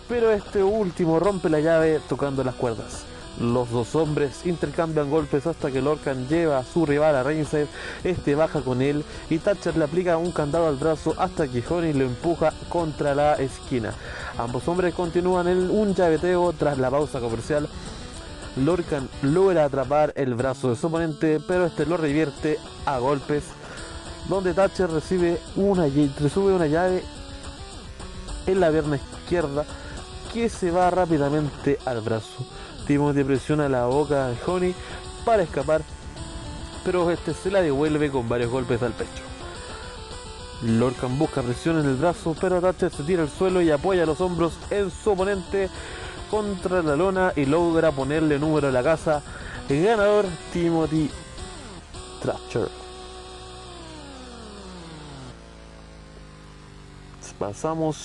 pero 0.09 0.31
este 0.31 0.63
último 0.63 1.21
rompe 1.21 1.49
la 1.49 1.61
llave 1.61 2.01
tocando 2.09 2.43
las 2.43 2.55
cuerdas. 2.55 3.05
Los 3.39 3.71
dos 3.71 3.95
hombres 3.95 4.45
intercambian 4.45 5.09
golpes 5.09 5.47
hasta 5.47 5.71
que 5.71 5.81
Lorcan 5.81 6.29
lleva 6.29 6.59
a 6.59 6.65
su 6.65 6.85
rival 6.85 7.15
a 7.15 7.23
Ringside, 7.23 7.69
este 8.05 8.35
baja 8.35 8.61
con 8.61 8.83
él 8.83 9.05
y 9.31 9.39
Thatcher 9.39 9.77
le 9.77 9.85
aplica 9.85 10.19
un 10.19 10.31
candado 10.31 10.69
al 10.69 10.77
brazo 10.77 11.15
hasta 11.17 11.49
que 11.49 11.65
Honey 11.67 11.95
lo 11.95 12.05
empuja 12.05 12.53
contra 12.69 13.15
la 13.15 13.35
esquina. 13.37 13.95
Ambos 14.37 14.69
hombres 14.69 14.95
continúan 14.95 15.49
en 15.49 15.71
un 15.71 15.95
llaveteo 15.95 16.53
tras 16.53 16.77
la 16.77 16.91
pausa 16.91 17.21
comercial. 17.21 17.69
Lorcan 18.57 19.09
logra 19.23 19.65
atrapar 19.65 20.13
el 20.17 20.35
brazo 20.35 20.71
de 20.71 20.77
su 20.77 20.89
oponente, 20.89 21.41
pero 21.47 21.67
este 21.67 21.87
lo 21.87 21.97
revierte 21.97 22.59
a 22.85 22.99
golpes, 22.99 23.45
donde 24.29 24.55
Thatcher 24.55 24.91
recibe 24.91 25.41
una, 25.57 25.85
recibe 25.85 26.55
una 26.55 26.67
llave 26.67 27.03
en 28.47 28.61
la 28.61 28.71
pierna 28.71 28.97
izquierda 28.97 29.65
que 30.33 30.49
se 30.49 30.71
va 30.71 30.91
rápidamente 30.91 31.79
al 31.85 32.01
brazo. 32.01 32.47
Timothy 32.87 33.25
presiona 33.25 33.69
la 33.69 33.87
boca 33.87 34.29
de 34.29 34.37
Honey 34.47 34.75
para 35.25 35.43
escapar, 35.43 35.83
pero 36.85 37.11
este 37.11 37.35
se 37.35 37.51
la 37.51 37.63
devuelve 37.63 38.11
con 38.11 38.29
varios 38.29 38.51
golpes 38.51 38.83
al 38.83 38.93
pecho. 38.93 39.23
Lorcan 40.63 41.19
busca 41.19 41.43
presión 41.43 41.81
en 41.81 41.87
el 41.87 41.97
brazo, 41.97 42.37
pero 42.41 42.61
Thatcher 42.61 42.93
se 42.93 43.03
tira 43.05 43.23
al 43.23 43.31
suelo 43.31 43.63
y 43.63 43.71
apoya 43.71 44.05
los 44.05 44.21
hombros 44.21 44.53
en 44.71 44.91
su 44.91 45.11
oponente 45.11 45.71
contra 46.31 46.83
la 46.83 46.97
lona 46.97 47.33
y 47.35 47.47
logra 47.47 47.93
ponerle 47.93 48.39
número 48.39 48.69
a 48.69 48.73
la 48.73 48.83
casa. 48.83 49.23
El 49.69 49.85
ganador 49.85 50.27
Timothy 50.53 51.11
Thatcher. 52.23 52.90
Pasamos 57.41 57.97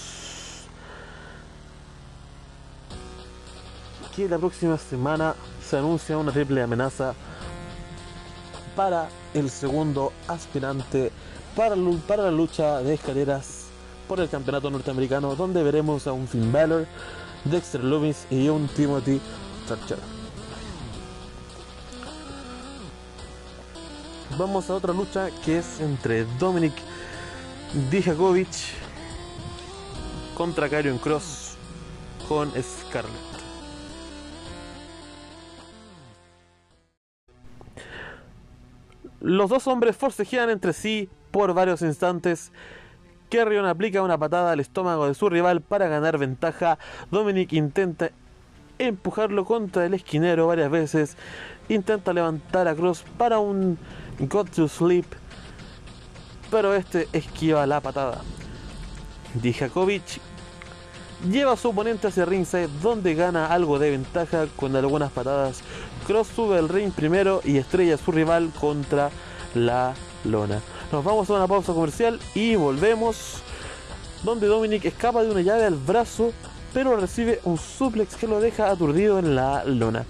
que 4.16 4.30
la 4.30 4.38
próxima 4.38 4.78
semana 4.78 5.36
se 5.62 5.78
anuncia 5.78 6.18
una 6.18 6.32
triple 6.32 6.64
amenaza 6.64 7.14
para 8.78 9.10
el 9.34 9.50
segundo 9.50 10.14
aspirante 10.30 11.12
para, 11.54 11.76
la 11.76 12.32
lucha 12.32 12.80
de 12.80 12.94
escaleras 12.94 13.66
por 14.08 14.22
el 14.22 14.30
campeonato 14.30 14.70
norteamericano, 14.70 15.36
donde 15.36 15.62
veremos 15.64 16.08
a 16.08 16.14
un 16.14 16.30
Finn 16.30 16.54
Balor, 16.54 16.88
Dexter 17.44 17.84
Loomis 17.84 18.28
y 18.30 18.48
un 18.48 18.70
Timothy 18.70 19.20
Thatcher. 19.68 20.00
Vamos 24.38 24.70
a 24.70 24.76
otra 24.76 24.94
lucha 24.94 25.30
que 25.44 25.58
es 25.58 25.82
entre 25.82 26.24
Dominic 26.40 26.74
Dijakovic 27.92 28.85
contra 30.36 30.70
Karrion 30.70 30.98
Cross 30.98 31.56
con 32.28 32.52
Scarlett. 32.62 33.14
Los 39.22 39.50
dos 39.50 39.66
hombres 39.68 39.96
forcejean 39.96 40.50
entre 40.50 40.74
sí 40.74 41.10
por 41.32 41.54
varios 41.54 41.82
instantes. 41.82 42.52
Carrion 43.32 43.66
aplica 43.66 44.04
una 44.04 44.18
patada 44.18 44.52
al 44.52 44.60
estómago 44.60 45.08
de 45.08 45.16
su 45.16 45.30
rival 45.30 45.62
para 45.62 45.88
ganar 45.88 46.18
ventaja. 46.18 46.78
Dominic 47.10 47.54
intenta 47.54 48.12
empujarlo 48.78 49.46
contra 49.46 49.86
el 49.86 49.96
esquinero 49.96 50.48
varias 50.48 50.70
veces. 50.70 51.18
Intenta 51.70 52.14
levantar 52.14 52.68
a 52.68 52.76
Cross 52.76 53.04
para 53.18 53.40
un 53.40 53.80
Got 54.20 54.52
to 54.52 54.68
Sleep. 54.68 55.06
Pero 56.52 56.76
este 56.76 57.08
esquiva 57.12 57.66
la 57.66 57.82
patada. 57.82 58.22
Dijakovic 59.42 60.20
lleva 61.30 61.54
a 61.54 61.58
su 61.58 61.70
oponente 61.70 62.08
hacia 62.08 62.26
ringside 62.26 62.70
donde 62.82 63.16
gana 63.16 63.48
algo 63.48 63.80
de 63.80 63.92
ventaja 63.92 64.48
con 64.56 64.76
algunas 64.76 65.12
patadas. 65.12 65.62
Cross 66.08 66.28
sube 66.36 66.58
al 66.58 66.70
ring 66.70 66.92
primero 66.92 67.42
y 67.44 67.58
estrella 67.58 67.96
a 67.96 67.98
su 67.98 68.12
rival 68.12 68.52
contra 68.60 69.10
la 69.54 69.94
lona. 70.24 70.62
Nos 70.92 71.04
vamos 71.04 71.30
a 71.30 71.34
una 71.34 71.48
pausa 71.48 71.74
comercial 71.74 72.20
y 72.34 72.56
volvemos 72.56 73.42
donde 74.24 74.48
Dominic 74.48 74.86
escapa 74.86 75.24
de 75.24 75.32
una 75.32 75.42
llave 75.42 75.66
al 75.66 75.76
brazo 75.76 76.32
pero 76.74 76.98
recibe 76.98 77.40
un 77.44 77.58
suplex 77.58 78.16
que 78.16 78.28
lo 78.28 78.40
deja 78.40 78.70
aturdido 78.70 79.20
en 79.20 79.36
la 79.36 79.64
lona. 79.64 80.06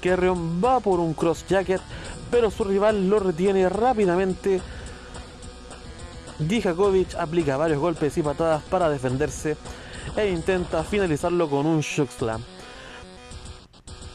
Kerrion 0.00 0.62
va 0.62 0.80
por 0.80 1.00
un 1.00 1.14
cross 1.14 1.44
jacket 1.48 1.80
pero 2.30 2.50
su 2.50 2.64
rival 2.64 3.08
lo 3.08 3.18
retiene 3.18 3.68
rápidamente. 3.68 4.60
Dijakovic 6.48 7.14
aplica 7.14 7.56
varios 7.56 7.78
golpes 7.78 8.16
y 8.18 8.22
patadas 8.22 8.62
para 8.64 8.88
defenderse 8.88 9.56
e 10.16 10.28
intenta 10.28 10.84
finalizarlo 10.84 11.48
con 11.48 11.66
un 11.66 11.80
shock 11.80 12.10
slam. 12.10 12.42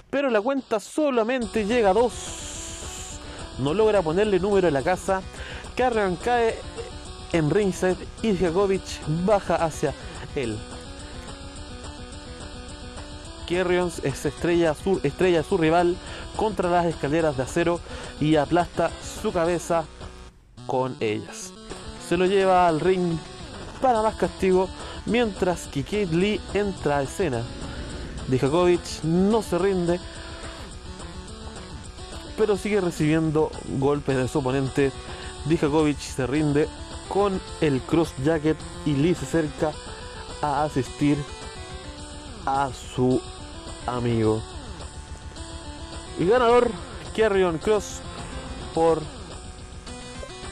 Pero 0.09 0.29
la 0.29 0.41
cuenta 0.41 0.79
solamente 0.79 1.65
llega 1.65 1.89
a 1.89 1.93
dos. 1.93 3.19
No 3.59 3.73
logra 3.73 4.01
ponerle 4.01 4.39
número 4.39 4.67
a 4.67 4.71
la 4.71 4.81
casa. 4.81 5.21
Carrion 5.75 6.15
cae 6.15 6.55
en 7.33 7.49
ringside 7.49 7.97
y 8.21 8.31
Dijakovic 8.31 8.83
baja 9.25 9.55
hacia 9.55 9.93
él. 10.35 10.57
Carrion 13.47 13.91
es 14.03 14.25
estrella, 14.25 14.75
estrella 15.03 15.43
su 15.43 15.57
rival 15.57 15.95
contra 16.35 16.69
las 16.69 16.85
escaleras 16.85 17.37
de 17.37 17.43
acero 17.43 17.79
y 18.19 18.35
aplasta 18.35 18.91
su 19.21 19.31
cabeza 19.31 19.85
con 20.65 20.95
ellas. 20.99 21.46
Se 22.07 22.17
lo 22.17 22.25
lleva 22.25 22.67
al 22.67 22.79
ring 22.79 23.17
para 23.81 24.01
más 24.01 24.15
castigo, 24.15 24.69
mientras 25.05 25.67
que 25.67 25.83
Kate 25.83 26.07
Lee 26.07 26.41
entra 26.53 26.97
a 26.97 27.03
escena. 27.03 27.43
Dijakovic 28.27 29.03
no 29.03 29.41
se 29.41 29.57
rinde, 29.57 29.99
pero 32.37 32.57
sigue 32.57 32.81
recibiendo 32.81 33.51
golpes 33.79 34.17
de 34.17 34.27
su 34.27 34.39
oponente. 34.39 34.91
Dijakovic 35.45 35.99
se 35.99 36.27
rinde 36.27 36.67
con 37.09 37.39
el 37.61 37.81
cross 37.81 38.13
jacket 38.23 38.57
y 38.85 38.93
Lee 38.93 39.15
se 39.15 39.25
acerca 39.25 39.71
a 40.41 40.63
asistir 40.63 41.17
a 42.45 42.69
su 42.73 43.21
amigo. 43.85 44.41
Y 46.19 46.25
ganador, 46.25 46.71
Carrion 47.15 47.57
Cross 47.57 47.99
por 48.73 49.01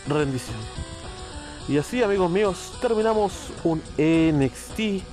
rendición. 0.08 0.58
Y 1.68 1.80
así, 1.80 2.04
amigos 2.04 2.30
míos, 2.30 2.78
terminamos 2.80 3.50
un 3.64 3.82
NXT. 3.98 5.04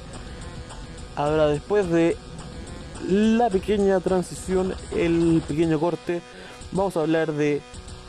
Ahora, 1.17 1.47
después 1.47 1.89
de 1.89 2.15
la 3.09 3.49
pequeña 3.49 3.99
transición, 4.01 4.75
el 4.95 5.43
pequeño 5.49 5.81
corte, 5.81 6.21
vamos 6.73 6.95
a 6.99 7.01
hablar 7.01 7.33
de 7.33 7.63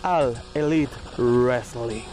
All 0.04 0.34
Elite 0.56 0.92
Wrestling. 1.18 2.04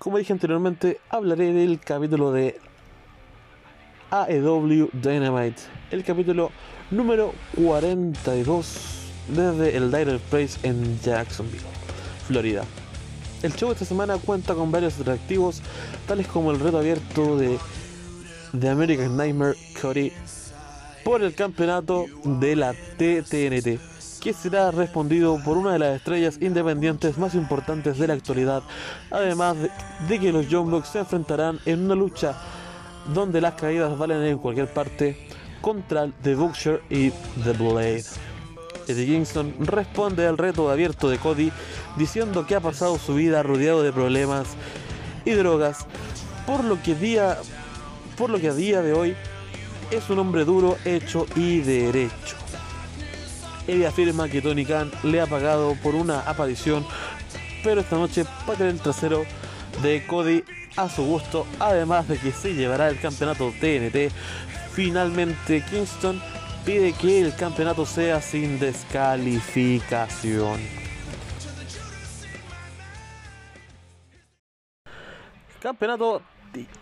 Como 0.00 0.18
dije 0.18 0.32
anteriormente, 0.32 0.98
hablaré 1.10 1.52
del 1.52 1.78
capítulo 1.78 2.32
de 2.32 2.58
AEW 4.10 4.90
Dynamite, 4.92 5.62
el 5.92 6.02
capítulo 6.02 6.50
número 6.90 7.32
42 7.56 8.76
desde 9.28 9.76
el 9.76 9.92
Direct 9.92 10.24
Place 10.24 10.58
en 10.64 11.00
Jacksonville, 11.00 11.62
Florida. 12.26 12.64
El 13.42 13.54
show 13.54 13.70
esta 13.70 13.84
semana 13.84 14.18
cuenta 14.18 14.54
con 14.54 14.72
varios 14.72 14.98
atractivos, 15.00 15.62
tales 16.08 16.26
como 16.26 16.50
el 16.50 16.58
reto 16.58 16.78
abierto 16.78 17.38
de 17.38 17.56
The 18.58 18.68
American 18.68 19.16
Nightmare 19.16 19.56
Cody 19.80 20.12
por 21.04 21.22
el 21.22 21.34
campeonato 21.34 22.06
de 22.24 22.56
la 22.56 22.72
TTNT, 22.72 23.80
que 24.20 24.32
será 24.32 24.72
respondido 24.72 25.40
por 25.44 25.56
una 25.56 25.72
de 25.72 25.78
las 25.78 25.96
estrellas 25.96 26.36
independientes 26.40 27.16
más 27.16 27.34
importantes 27.34 27.96
de 27.96 28.08
la 28.08 28.14
actualidad, 28.14 28.62
además 29.10 29.56
de, 30.08 30.18
que 30.18 30.32
los 30.32 30.48
Young 30.48 30.68
Bucks 30.68 30.88
se 30.88 30.98
enfrentarán 30.98 31.60
en 31.64 31.84
una 31.84 31.94
lucha 31.94 32.34
donde 33.06 33.40
las 33.40 33.54
caídas 33.54 33.96
valen 33.96 34.22
en 34.24 34.38
cualquier 34.38 34.72
parte 34.72 35.16
contra 35.60 36.08
The 36.22 36.34
Butcher 36.34 36.82
y 36.90 37.10
The 37.42 37.52
Blade. 37.52 38.04
Eddie 38.88 39.06
Kingston 39.06 39.54
responde 39.60 40.26
al 40.26 40.38
reto 40.38 40.70
abierto 40.70 41.08
de 41.08 41.18
Cody 41.18 41.52
diciendo 41.96 42.46
que 42.46 42.54
ha 42.54 42.60
pasado 42.60 42.98
su 42.98 43.14
vida 43.14 43.42
rodeado 43.42 43.82
de 43.82 43.92
problemas 43.92 44.48
y 45.24 45.32
drogas, 45.32 45.86
por 46.46 46.64
lo 46.64 46.82
que, 46.82 46.94
día, 46.94 47.38
por 48.16 48.30
lo 48.30 48.40
que 48.40 48.48
a 48.48 48.54
día 48.54 48.82
de 48.82 48.92
hoy 48.92 49.14
es 49.90 50.08
un 50.10 50.18
hombre 50.18 50.44
duro, 50.44 50.76
hecho 50.84 51.26
y 51.36 51.60
derecho. 51.60 52.36
Eddie 53.66 53.86
afirma 53.86 54.28
que 54.28 54.42
Tony 54.42 54.64
Khan 54.64 54.90
le 55.04 55.20
ha 55.20 55.26
pagado 55.26 55.76
por 55.82 55.94
una 55.94 56.20
aparición, 56.20 56.84
pero 57.62 57.82
esta 57.82 57.96
noche 57.96 58.24
patea 58.46 58.68
el 58.68 58.80
trasero 58.80 59.24
de 59.82 60.04
Cody 60.06 60.42
a 60.76 60.88
su 60.88 61.04
gusto, 61.04 61.46
además 61.58 62.08
de 62.08 62.18
que 62.18 62.32
se 62.32 62.54
llevará 62.54 62.88
el 62.88 63.00
campeonato 63.00 63.52
TNT. 63.60 64.12
Finalmente, 64.72 65.64
Kingston 65.68 66.20
pide 66.64 66.92
que 66.92 67.20
el 67.20 67.34
campeonato 67.34 67.86
sea 67.86 68.20
sin 68.20 68.58
descalificación. 68.58 70.60
Campeonato 75.60 76.22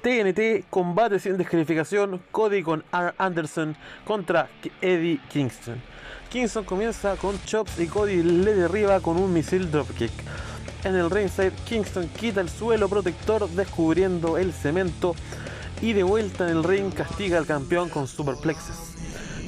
TNT 0.03 0.67
combate 0.71 1.19
sin 1.19 1.37
descalificación 1.37 2.23
Cody 2.31 2.63
con 2.63 2.85
R. 2.93 3.13
Anderson 3.19 3.77
contra 4.05 4.49
Eddie 4.81 5.21
Kingston. 5.29 5.83
Kingston 6.31 6.65
comienza 6.65 7.17
con 7.17 7.43
chops 7.45 7.79
y 7.81 7.87
Cody 7.87 8.23
le 8.23 8.55
derriba 8.55 9.01
con 9.01 9.17
un 9.17 9.33
misil 9.33 9.71
dropkick. 9.71 10.13
En 10.85 10.95
el 10.95 11.11
ringside, 11.11 11.53
Kingston 11.67 12.09
quita 12.09 12.41
el 12.41 12.49
suelo 12.49 12.89
protector 12.89 13.49
descubriendo 13.49 14.39
el 14.39 14.53
cemento 14.53 15.15
y 15.81 15.93
de 15.93 16.03
vuelta 16.03 16.49
en 16.49 16.57
el 16.57 16.65
ring 16.65 16.93
castiga 16.93 17.39
al 17.39 17.47
campeón 17.47 17.89
con 17.89 18.07
superplexes. 18.07 18.95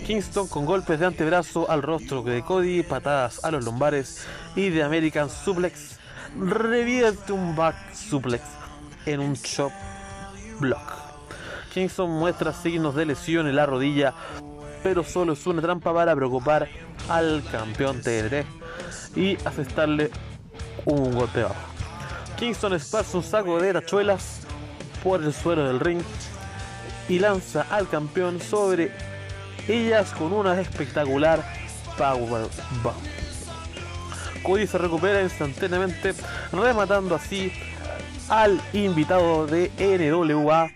Kingston 0.07 0.49
con 0.49 0.67
golpes 0.67 0.99
de 0.99 1.07
antebrazo 1.07 1.71
al 1.71 1.83
rostro 1.83 2.23
de 2.23 2.43
Cody, 2.43 2.83
patadas 2.83 3.45
a 3.45 3.53
los 3.53 3.65
lumbares 3.65 4.27
y 4.57 4.71
de 4.71 4.83
American 4.83 5.31
Suplex 5.31 5.99
revierte 6.37 7.33
un 7.33 7.55
back 7.55 7.77
suplex 7.95 8.43
en 9.07 9.21
un 9.21 9.35
chop 9.37 9.73
block. 10.59 10.93
Kingston 11.73 12.11
muestra 12.11 12.53
signos 12.53 12.97
de 12.97 13.07
lesión 13.07 13.47
en 13.47 13.55
la 13.55 13.67
rodilla, 13.67 14.15
pero 14.83 15.05
solo 15.05 15.35
es 15.35 15.47
una 15.47 15.63
trampa 15.63 15.95
para 15.95 16.17
preocupar 16.17 16.69
al 17.09 17.43
campeón 17.51 18.01
TNT 18.01 18.45
y 19.17 19.37
asestarle 19.45 20.11
un 20.85 21.15
golpe. 21.15 21.45
Kingston 22.37 22.75
esparce 22.75 23.17
un 23.17 23.23
saco 23.23 23.61
de 23.61 23.73
tachuelas 23.73 24.41
por 25.03 25.23
el 25.23 25.33
suelo 25.33 25.67
del 25.67 25.81
ring 25.81 26.03
y 27.09 27.19
lanza 27.19 27.67
al 27.71 27.89
campeón 27.89 28.41
sobre 28.41 28.93
ellas 29.69 30.13
con 30.13 30.33
una 30.33 30.61
espectacular 30.61 31.43
powerbomb. 31.99 32.51
Cody 34.43 34.67
se 34.67 34.79
recupera 34.79 35.23
instantáneamente, 35.23 36.15
rematando 36.53 37.15
así 37.15 37.53
al 38.29 38.61
invitado 38.73 39.47
de 39.47 39.71
NWA, 39.79 40.71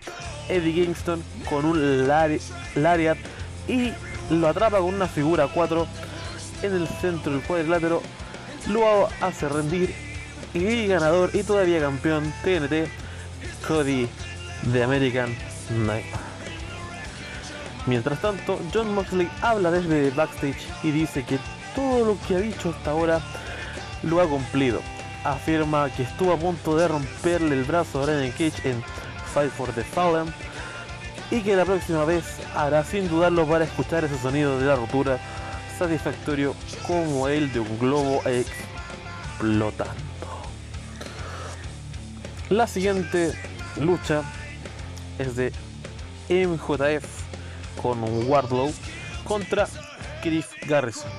Eddie 0.49 0.85
Kingston, 0.85 1.23
con 1.49 1.65
un 1.65 2.07
lariat 2.07 3.17
y 3.67 3.91
lo 4.29 4.47
atrapa 4.47 4.77
con 4.77 4.93
una 4.93 5.07
figura 5.07 5.47
4 5.47 5.87
en 6.61 6.75
el 6.75 6.87
centro 6.87 7.31
del 7.31 7.41
cuadrilátero. 7.41 8.01
Luego 8.67 9.09
hace 9.21 9.47
rendir 9.47 9.93
y 10.53 10.87
ganador 10.87 11.29
y 11.33 11.43
todavía 11.43 11.79
campeón 11.79 12.33
TNT, 12.43 12.89
Cody 13.67 14.07
de 14.63 14.83
American 14.83 15.35
Nightmare. 15.69 16.25
Mientras 17.85 18.19
tanto, 18.19 18.59
John 18.73 18.95
Moxley 18.95 19.29
habla 19.41 19.69
desde 19.69 20.09
backstage 20.11 20.67
y 20.81 20.91
dice 20.91 21.23
que 21.23 21.37
todo 21.75 22.05
lo 22.05 22.17
que 22.27 22.35
ha 22.35 22.39
dicho 22.39 22.69
hasta 22.69 22.91
ahora 22.91 23.21
lo 24.01 24.21
ha 24.21 24.27
cumplido. 24.27 24.81
Afirma 25.23 25.89
que 25.91 26.03
estuvo 26.03 26.33
a 26.33 26.37
punto 26.37 26.75
de 26.77 26.87
romperle 26.87 27.55
el 27.55 27.63
brazo 27.63 28.01
a 28.01 28.05
Brennan 28.05 28.31
Cage 28.31 28.69
en 28.69 28.83
Fight 29.33 29.51
for 29.51 29.71
the 29.73 29.83
Fallen 29.83 30.33
y 31.29 31.41
que 31.41 31.55
la 31.55 31.65
próxima 31.65 32.05
vez 32.05 32.25
hará 32.55 32.83
sin 32.83 33.07
dudarlo 33.07 33.45
para 33.47 33.65
escuchar 33.65 34.05
ese 34.05 34.17
sonido 34.17 34.59
de 34.59 34.65
la 34.65 34.75
rotura 34.75 35.19
satisfactorio 35.77 36.55
como 36.87 37.27
el 37.27 37.51
de 37.51 37.59
un 37.59 37.79
globo 37.79 38.21
explotando. 38.25 39.93
La 42.49 42.67
siguiente 42.67 43.33
lucha 43.79 44.23
es 45.17 45.35
de 45.35 45.51
MJF 46.29 47.05
con 47.81 48.03
Wardlow 48.27 48.71
contra 49.23 49.67
Chris 50.21 50.47
Garrison. 50.67 51.11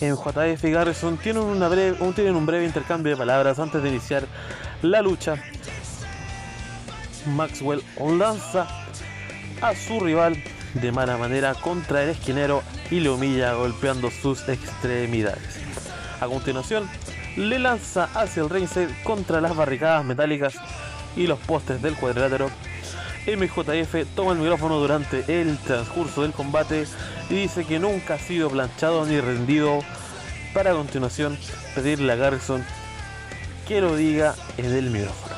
MJF 0.00 0.64
y 0.64 0.70
Garrison 0.70 1.18
tienen, 1.18 1.42
una 1.42 1.68
breve, 1.68 1.98
tienen 2.14 2.36
un 2.36 2.46
breve 2.46 2.64
intercambio 2.64 3.12
de 3.12 3.18
palabras 3.18 3.58
antes 3.58 3.82
de 3.82 3.88
iniciar 3.88 4.24
la 4.82 5.02
lucha. 5.02 5.34
Maxwell 7.26 7.82
lanza 8.18 8.66
a 9.60 9.74
su 9.74 10.00
rival 10.00 10.42
de 10.74 10.92
mala 10.92 11.16
manera 11.16 11.54
contra 11.54 12.02
el 12.02 12.10
esquinero 12.10 12.62
y 12.90 13.00
le 13.00 13.10
humilla 13.10 13.54
golpeando 13.54 14.10
sus 14.10 14.48
extremidades. 14.48 15.60
A 16.20 16.26
continuación, 16.26 16.88
le 17.36 17.58
lanza 17.58 18.08
hacia 18.14 18.42
el 18.42 18.50
ringside 18.50 18.94
contra 19.02 19.40
las 19.40 19.56
barricadas 19.56 20.04
metálicas 20.04 20.54
y 21.16 21.26
los 21.26 21.38
postes 21.38 21.80
del 21.82 21.94
cuadrilátero. 21.94 22.50
MJF 23.26 24.14
toma 24.14 24.32
el 24.32 24.38
micrófono 24.38 24.78
durante 24.78 25.40
el 25.40 25.58
transcurso 25.58 26.22
del 26.22 26.32
combate 26.32 26.86
y 27.28 27.34
dice 27.34 27.64
que 27.64 27.78
nunca 27.78 28.14
ha 28.14 28.18
sido 28.18 28.50
planchado 28.50 29.04
ni 29.06 29.20
rendido 29.20 29.80
para 30.54 30.72
a 30.72 30.74
continuación 30.74 31.38
pedirle 31.74 32.12
a 32.12 32.16
Garrison 32.16 32.64
que 33.68 33.80
lo 33.80 33.94
diga 33.94 34.34
en 34.56 34.72
el 34.72 34.90
micrófono. 34.90 35.36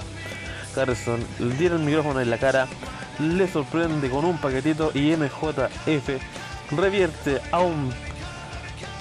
Garrison 0.74 1.20
le 1.38 1.54
tira 1.56 1.74
el 1.74 1.82
micrófono 1.82 2.20
en 2.20 2.30
la 2.30 2.38
cara, 2.38 2.66
le 3.18 3.48
sorprende 3.48 4.08
con 4.10 4.24
un 4.24 4.38
paquetito 4.38 4.90
y 4.94 5.14
MJF 5.16 6.08
revierte 6.70 7.40
a 7.50 7.60
un 7.60 7.92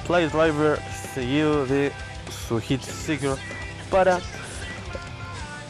Fly 0.06 0.28
Driver 0.28 0.80
seguido 1.14 1.66
de 1.66 1.92
su 2.48 2.60
Hit 2.60 2.82
Seeker 2.82 3.36
para 3.90 4.20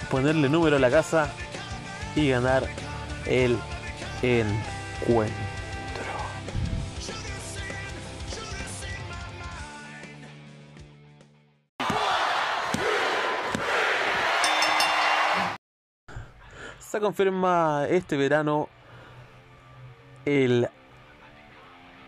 ponerle 0.10 0.50
número 0.50 0.76
a 0.76 0.80
la 0.80 0.90
casa 0.90 1.30
y 2.16 2.30
ganar 2.30 2.68
el 3.26 3.58
encuentro. 4.22 5.51
Se 16.92 17.00
confirma 17.00 17.86
este 17.90 18.18
verano 18.18 18.68
el 20.26 20.68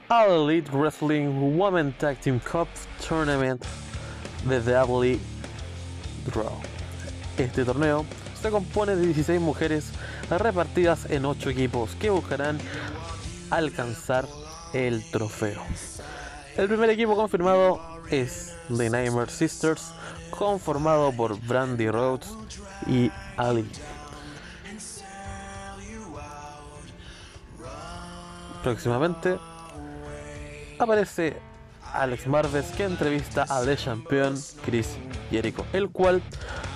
All 0.10 0.50
Elite 0.50 0.70
Wrestling 0.74 1.58
Women 1.58 1.94
Tag 1.98 2.20
Team 2.20 2.42
Cup 2.42 2.68
Tournament 3.08 3.64
de 4.44 4.60
The 4.60 4.74
Draw. 6.26 6.62
Este 7.38 7.64
torneo 7.64 8.06
se 8.42 8.50
compone 8.50 8.98
de 8.98 9.06
16 9.06 9.40
mujeres 9.40 9.94
repartidas 10.30 11.10
en 11.10 11.24
8 11.24 11.52
equipos 11.52 11.96
que 11.96 12.10
buscarán 12.10 12.58
alcanzar 13.52 14.28
el 14.74 15.10
trofeo. 15.12 15.62
El 16.58 16.68
primer 16.68 16.90
equipo 16.90 17.16
confirmado 17.16 17.80
es 18.10 18.54
The 18.68 18.90
Nightmare 18.90 19.32
Sisters, 19.32 19.94
conformado 20.30 21.14
por 21.14 21.40
Brandy 21.40 21.90
Rhodes 21.90 22.28
y 22.86 23.10
Ali. 23.38 23.66
Próximamente 28.64 29.38
aparece 30.80 31.36
Alex 31.94 32.28
Marves 32.28 32.68
que 32.78 32.86
entrevista 32.86 33.46
a 33.50 33.62
The 33.62 33.76
Champion 33.76 34.36
Chris 34.66 34.96
Jericho, 35.30 35.66
el 35.74 35.90
cual 35.90 36.22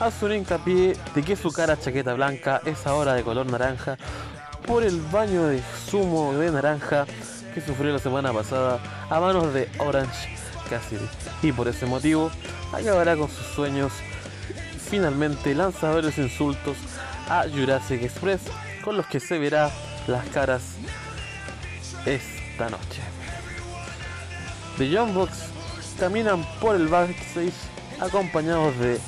hace 0.01 0.25
un 0.25 0.33
hincapié 0.33 0.97
de 1.15 1.23
que 1.23 1.37
su 1.37 1.49
cara 1.51 1.79
chaqueta 1.79 2.13
blanca 2.13 2.61
es 2.65 2.85
ahora 2.85 3.13
de 3.13 3.23
color 3.23 3.45
naranja 3.45 3.97
por 4.65 4.83
el 4.83 4.99
baño 4.99 5.45
de 5.47 5.61
zumo 5.85 6.33
de 6.33 6.51
naranja 6.51 7.05
que 7.53 7.61
sufrió 7.61 7.93
la 7.93 7.99
semana 7.99 8.33
pasada 8.33 8.79
a 9.09 9.19
manos 9.21 9.53
de 9.53 9.69
Orange 9.79 10.27
Cassidy. 10.69 11.07
Y 11.41 11.53
por 11.53 11.69
ese 11.69 11.85
motivo 11.85 12.29
acabará 12.73 13.15
con 13.15 13.29
sus 13.29 13.47
sueños. 13.47 13.93
Finalmente 14.89 15.55
lanza 15.55 15.89
varios 15.89 16.17
insultos 16.17 16.75
a 17.29 17.45
Jurassic 17.49 18.03
Express 18.03 18.41
con 18.83 18.97
los 18.97 19.07
que 19.07 19.19
se 19.21 19.39
verá 19.39 19.71
las 20.07 20.25
caras 20.27 20.75
esta 22.15 22.69
noche. 22.69 23.01
The 24.77 24.89
Young 24.89 25.13
Bucks 25.13 25.45
caminan 25.99 26.43
por 26.59 26.75
el 26.75 26.87
backstage 26.87 27.53
acompañados 27.99 28.77
de 28.79 28.99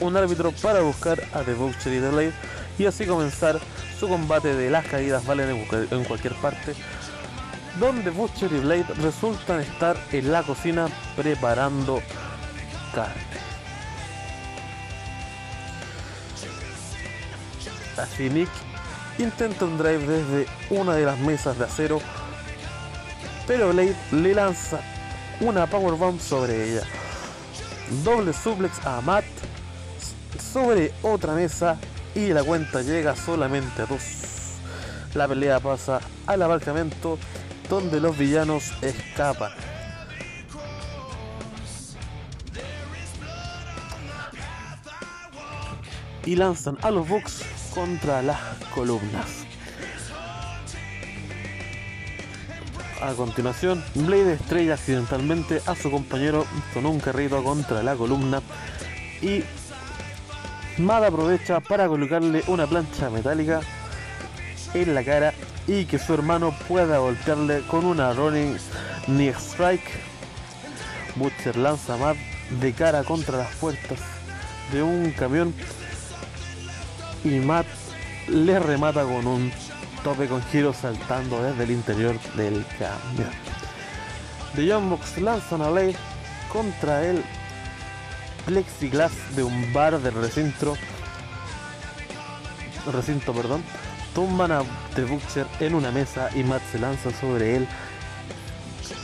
un 0.00 0.16
árbitro 0.16 0.52
para 0.52 0.80
buscar 0.80 1.22
a 1.32 1.40
The 1.42 1.54
Butcher 1.54 1.92
y 1.94 2.00
The 2.00 2.08
Blade 2.10 2.32
y 2.78 2.86
así 2.86 3.06
comenzar 3.06 3.58
su 3.98 4.08
combate 4.08 4.54
de 4.54 4.70
las 4.70 4.84
caídas 4.86 5.24
valen 5.24 5.50
en 5.50 5.64
cual- 5.66 5.88
en 5.90 6.04
cualquier 6.04 6.34
parte 6.34 6.74
donde 7.78 8.10
Butcher 8.10 8.52
y 8.52 8.58
Blade 8.58 8.84
resultan 9.00 9.60
estar 9.60 9.96
en 10.12 10.30
la 10.30 10.42
cocina 10.42 10.88
preparando 11.16 12.02
carne. 12.94 13.14
Así 17.96 18.28
Nick 18.30 18.48
intenta 19.18 19.64
un 19.64 19.78
drive 19.78 20.06
desde 20.06 20.46
una 20.70 20.94
de 20.94 21.04
las 21.04 21.18
mesas 21.18 21.58
de 21.58 21.64
acero, 21.64 22.00
pero 23.46 23.70
Blade 23.72 23.96
le 24.12 24.34
lanza 24.34 24.80
una 25.40 25.66
powerbomb 25.66 26.20
sobre 26.20 26.70
ella. 26.70 26.82
Doble 28.04 28.32
suplex 28.32 28.84
a 28.86 29.00
Matt 29.00 29.24
sobre 30.52 30.92
otra 31.02 31.34
mesa 31.34 31.76
y 32.14 32.28
la 32.28 32.44
cuenta 32.44 32.82
llega 32.82 33.16
solamente 33.16 33.82
a 33.82 33.86
dos. 33.86 34.02
La 35.14 35.28
pelea 35.28 35.60
pasa 35.60 36.00
al 36.26 36.42
aparcamiento 36.42 37.18
donde 37.68 38.00
los 38.00 38.16
villanos 38.16 38.72
escapan. 38.82 39.52
Y 46.24 46.36
lanzan 46.36 46.78
a 46.82 46.90
los 46.90 47.08
Bucks 47.08 47.61
contra 47.74 48.22
las 48.22 48.38
columnas. 48.74 49.46
A 53.00 53.14
continuación, 53.14 53.82
Blade 53.94 54.34
estrella 54.34 54.74
accidentalmente 54.74 55.60
a 55.66 55.74
su 55.74 55.90
compañero 55.90 56.46
con 56.72 56.86
un 56.86 57.00
carrito 57.00 57.42
contra 57.42 57.82
la 57.82 57.96
columna 57.96 58.40
y 59.20 59.42
Mad 60.78 61.04
aprovecha 61.04 61.60
para 61.60 61.88
colocarle 61.88 62.44
una 62.46 62.66
plancha 62.66 63.10
metálica 63.10 63.60
en 64.72 64.94
la 64.94 65.04
cara 65.04 65.34
y 65.66 65.84
que 65.84 65.98
su 65.98 66.14
hermano 66.14 66.54
pueda 66.68 66.98
golpearle 66.98 67.62
con 67.62 67.84
una 67.84 68.12
running 68.12 68.56
knee 69.06 69.34
strike. 69.34 70.00
Butcher 71.16 71.56
lanza 71.56 71.94
a 71.94 71.96
Matt 71.98 72.16
de 72.60 72.72
cara 72.72 73.04
contra 73.04 73.38
las 73.38 73.54
puertas 73.56 73.98
de 74.72 74.82
un 74.82 75.10
camión 75.10 75.54
y 77.24 77.30
Matt 77.40 77.66
le 78.28 78.58
remata 78.58 79.02
con 79.02 79.26
un 79.26 79.52
tope 80.02 80.26
con 80.28 80.42
giro 80.44 80.72
saltando 80.72 81.42
desde 81.42 81.64
el 81.64 81.70
interior 81.70 82.18
del 82.36 82.64
camión. 82.78 83.30
The 84.54 84.66
Young 84.66 84.90
Bucks 84.90 85.18
lanzan 85.18 85.62
a 85.62 85.70
Blade 85.70 85.96
contra 86.52 87.04
el 87.04 87.24
plexiglass 88.46 89.12
de 89.36 89.44
un 89.44 89.72
bar 89.72 90.00
del 90.00 90.14
recinto 90.14 90.76
recinto 92.92 93.32
perdón 93.32 93.62
tumban 94.14 94.50
a 94.50 94.62
The 94.94 95.04
Butcher 95.04 95.46
en 95.60 95.74
una 95.74 95.90
mesa 95.90 96.28
y 96.34 96.42
Matt 96.42 96.62
se 96.70 96.78
lanza 96.78 97.10
sobre 97.12 97.56
él 97.56 97.68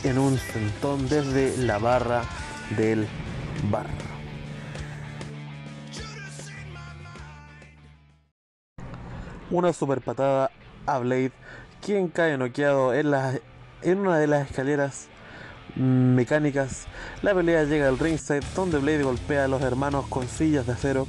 en 0.03 0.17
un 0.17 0.37
sentón 0.37 1.07
desde 1.09 1.57
la 1.57 1.77
barra 1.77 2.23
del 2.77 3.07
bar. 3.71 4.08
Una 9.51 9.73
super 9.73 10.01
patada 10.01 10.51
a 10.85 10.99
Blade, 10.99 11.31
quien 11.81 12.07
cae 12.07 12.37
noqueado 12.37 12.93
en, 12.93 13.09
la, 13.09 13.33
en 13.81 13.99
una 13.99 14.19
de 14.19 14.27
las 14.27 14.47
escaleras 14.47 15.07
mecánicas. 15.75 16.85
La 17.23 17.33
pelea 17.33 17.63
llega 17.63 17.87
al 17.87 17.97
ringside 17.97 18.45
donde 18.55 18.77
Blade 18.77 19.03
golpea 19.03 19.45
a 19.45 19.47
los 19.47 19.61
hermanos 19.63 20.05
con 20.07 20.27
sillas 20.27 20.67
de 20.67 20.73
acero, 20.73 21.07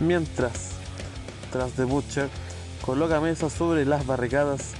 mientras 0.00 0.72
tras 1.50 1.72
The 1.72 1.84
Butcher 1.84 2.28
coloca 2.84 3.20
mesas 3.20 3.54
sobre 3.54 3.86
las 3.86 4.06
barricadas. 4.06 4.74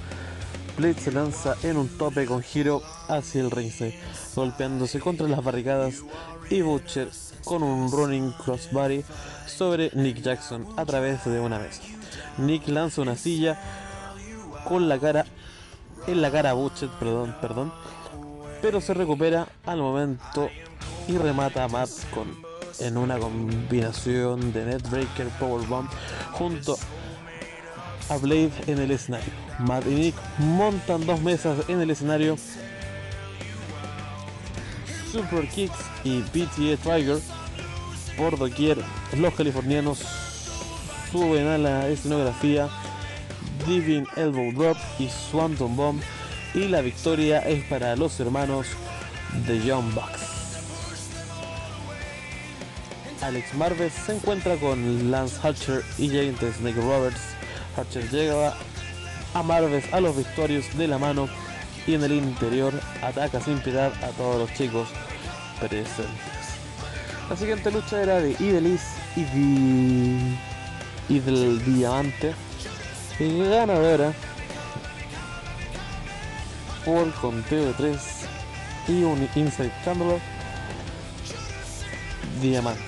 Blade 0.77 0.99
se 0.99 1.11
lanza 1.11 1.55
en 1.63 1.77
un 1.77 1.89
tope 1.89 2.27
con 2.27 2.43
giro 2.43 2.83
hacia 3.07 3.41
el 3.41 3.49
ringside, 3.49 3.99
golpeándose 4.35 4.99
contra 4.99 5.27
las 5.27 5.43
barricadas 5.43 6.03
y 6.51 6.61
Butcher 6.61 7.09
con 7.43 7.63
un 7.63 7.91
running 7.91 8.31
crossbody 8.33 9.03
sobre 9.47 9.89
Nick 9.95 10.21
Jackson 10.21 10.67
a 10.77 10.85
través 10.85 11.25
de 11.25 11.39
una 11.39 11.57
mesa. 11.57 11.98
Nick 12.37 12.67
lanza 12.67 13.01
una 13.01 13.15
silla 13.15 13.59
con 14.67 14.89
la 14.89 14.99
cara 14.99 15.25
en 16.07 16.21
la 16.21 16.31
cara 16.31 16.51
a 16.51 16.53
Butcher, 16.53 16.89
perdón, 16.99 17.35
perdón, 17.41 17.73
pero 18.61 18.81
se 18.81 18.93
recupera 18.93 19.47
al 19.65 19.79
momento 19.79 20.49
y 21.07 21.17
remata 21.17 21.63
a 21.63 21.67
Matt 21.67 21.89
con 22.13 22.49
en 22.79 22.97
una 22.97 23.19
combinación 23.19 24.53
de 24.53 24.65
Netbreaker 24.65 25.27
Powerbomb 25.39 25.89
junto 26.31 26.77
a 28.09 28.17
Blade 28.17 28.51
en 28.67 28.79
el 28.79 28.91
escenario. 28.91 29.31
Matt 29.59 29.85
y 29.87 29.95
Nick 29.95 30.15
montan 30.39 31.05
dos 31.05 31.21
mesas 31.21 31.67
en 31.67 31.81
el 31.81 31.89
escenario. 31.89 32.37
Super 35.11 35.47
Kicks 35.47 35.79
y 36.03 36.21
PTA 36.21 36.77
Tiger 36.77 37.19
por 38.17 38.37
doquier. 38.37 38.77
Los 39.17 39.33
californianos 39.33 40.28
suben 41.11 41.47
a 41.47 41.57
la 41.57 41.87
escenografía 41.87 42.69
Diving 43.67 44.07
Elbow 44.15 44.51
Drop 44.53 44.77
y 44.99 45.09
Swanton 45.09 45.75
Bomb 45.75 46.01
y 46.53 46.67
la 46.67 46.81
victoria 46.81 47.39
es 47.39 47.63
para 47.65 47.95
los 47.95 48.19
hermanos 48.19 48.67
de 49.47 49.63
Young 49.63 49.93
Bucks. 49.93 50.29
Alex 53.21 53.53
Marves 53.55 53.93
se 53.93 54.15
encuentra 54.15 54.55
con 54.55 55.11
Lance 55.11 55.37
Hatcher 55.41 55.83
y 55.97 56.07
James 56.07 56.39
Snake 56.57 56.79
Roberts. 56.79 57.19
Hatcher 57.75 58.09
llega 58.09 58.55
a 59.33 59.43
Marves 59.43 59.93
a 59.93 59.99
los 59.99 60.15
vestuarios 60.15 60.65
de 60.77 60.87
la 60.87 60.97
mano 60.97 61.27
y 61.85 61.95
en 61.95 62.03
el 62.03 62.13
interior 62.13 62.73
ataca 63.01 63.41
sin 63.41 63.59
piedad 63.59 63.91
a 64.03 64.07
todos 64.09 64.37
los 64.37 64.57
chicos 64.57 64.87
presentes. 65.59 66.07
La 67.29 67.35
siguiente 67.35 67.71
lucha 67.71 68.01
era 68.01 68.19
de 68.19 68.31
Idelis 68.39 68.81
y, 69.15 69.23
Di... 69.25 70.48
y 71.09 71.19
del 71.19 71.63
Diamante. 71.65 72.33
Y 73.19 73.39
ganadora 73.43 74.13
por 76.85 77.11
conteo 77.15 77.65
de 77.65 77.73
3 77.73 77.97
y 78.87 79.03
un 79.03 79.27
Inside 79.35 79.73
Candler 79.83 80.21
Diamante. 82.41 82.81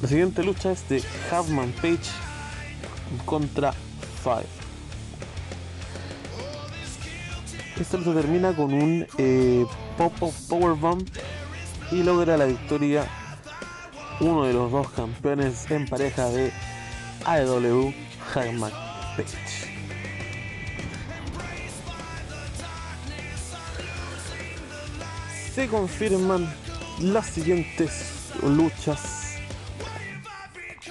La 0.00 0.08
siguiente 0.08 0.42
lucha 0.42 0.72
es 0.72 0.88
de 0.88 1.02
Halfman 1.30 1.72
Page 1.72 2.10
contra 3.26 3.72
Five. 4.22 4.46
Esta 7.78 7.98
lucha 7.98 8.14
termina 8.14 8.56
con 8.56 8.72
un 8.72 9.06
eh, 9.18 9.66
pop-up 9.98 10.32
powerbomb 10.48 11.06
y 11.92 12.02
logra 12.02 12.38
la 12.38 12.46
victoria 12.46 13.06
uno 14.20 14.44
de 14.44 14.52
los 14.52 14.70
dos 14.70 14.90
campeones 14.90 15.70
en 15.70 15.86
pareja 15.86 16.26
de 16.26 16.52
AEW, 17.24 17.92
Halfman 18.34 18.72
Page. 19.16 19.70
se 25.54 25.66
confirman 25.66 26.48
las 27.00 27.26
siguientes 27.26 28.30
luchas 28.42 29.36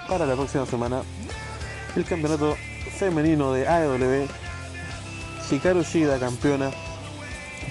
para 0.08 0.26
la 0.26 0.36
próxima 0.36 0.66
semana. 0.66 1.02
El 1.96 2.04
campeonato 2.04 2.58
femenino 2.98 3.54
de 3.54 3.68
AEW, 3.68 4.28
Hikaru 5.50 5.84
Shida 5.84 6.20
campeona 6.20 6.72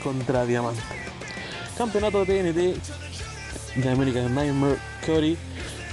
contra 0.03 0.47
Diamante. 0.47 0.81
Campeonato 1.77 2.25
TNT 2.25 2.81
de 3.77 3.91
American 3.91 4.35
Nightmare 4.35 4.79
Cody 5.05 5.37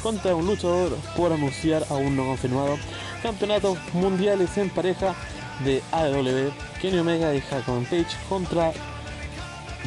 contra 0.06 0.36
un 0.36 0.46
luchador 0.46 0.96
por 1.18 1.34
anunciar 1.34 1.84
aún 1.90 2.16
no 2.16 2.26
confirmado. 2.26 2.78
Campeonatos 3.24 3.80
mundiales 3.92 4.56
en 4.56 4.70
pareja 4.70 5.16
de 5.64 5.82
AEW, 5.92 6.52
Kenny 6.80 7.00
Omega 7.00 7.34
y 7.34 7.42
Hackman 7.42 7.86
Page 7.86 8.16
contra 8.30 8.72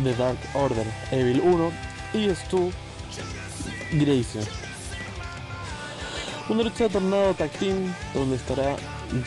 The 0.02 0.12
Dark 0.16 0.38
Order, 0.54 0.84
Evil 1.12 1.40
1 1.40 1.70
y 2.14 2.34
Stu 2.34 2.72
Grayson. 3.92 4.42
Una 6.48 6.64
lucha 6.64 6.88
tornado 6.88 7.34
tag 7.34 7.52
team 7.52 7.94
donde 8.12 8.34
estará 8.34 8.74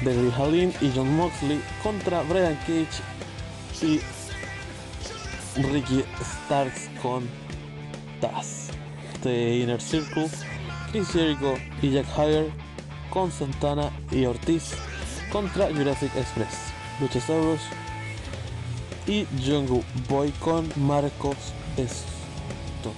David 0.04 0.32
Hallin 0.38 0.74
y 0.82 0.92
John 0.94 1.16
Moxley 1.16 1.62
contra 1.82 2.22
Brian 2.24 2.60
Cage 2.68 3.00
y 3.82 4.02
Ricky 5.62 6.04
Starks 6.22 6.90
con 7.02 7.30
Taz. 8.20 8.72
The 9.24 9.58
Inner 9.58 9.80
Circle, 9.80 10.30
Chris 10.92 11.08
Jericho 11.14 11.56
y 11.82 11.92
Jack 11.92 12.06
Hager 12.18 12.52
con 13.10 13.32
Santana 13.32 13.92
y 14.12 14.26
Ortiz 14.26 14.74
contra 15.32 15.68
Jurassic 15.68 16.14
Express, 16.18 16.74
Luchasaurus 17.00 17.62
y 19.08 19.26
Jungle 19.42 19.84
Boy 20.10 20.32
con 20.32 20.70
Marcos 20.76 21.38
Stunt. 21.78 22.96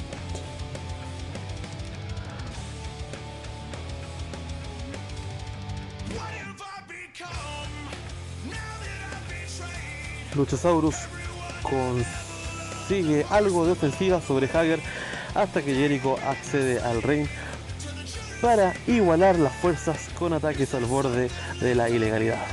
Luchasaurus 10.35 10.95
consigue 11.61 13.23
algo 13.29 13.67
de 13.67 13.73
ofensiva 13.73 14.19
sobre 14.19 14.47
Hager 14.47 14.79
hasta 15.35 15.61
que 15.61 15.75
Jericho 15.75 16.17
accede 16.25 16.81
al 16.81 17.03
ring 17.03 17.27
para 18.43 18.73
igualar 18.87 19.39
las 19.39 19.53
fuerzas 19.53 20.09
con 20.19 20.33
ataques 20.33 20.73
al 20.73 20.83
borde 20.83 21.29
de 21.61 21.75
la 21.75 21.89
ilegalidad. 21.89 22.45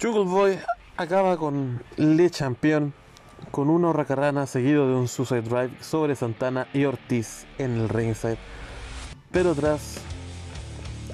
Jungle 0.00 0.26
Boy 0.26 0.58
acaba 0.96 1.36
con 1.36 1.82
Le 1.96 2.30
Champion 2.30 2.94
con 3.50 3.70
una 3.70 3.88
Hurracarrana 3.88 4.46
seguido 4.46 4.86
de 4.86 4.94
un 4.94 5.08
Suicide 5.08 5.42
Drive 5.42 5.72
sobre 5.80 6.14
Santana 6.14 6.68
y 6.72 6.84
Ortiz 6.84 7.44
en 7.58 7.72
el 7.72 7.88
ringside. 7.88 8.38
Pero 9.32 9.52
tras 9.56 9.96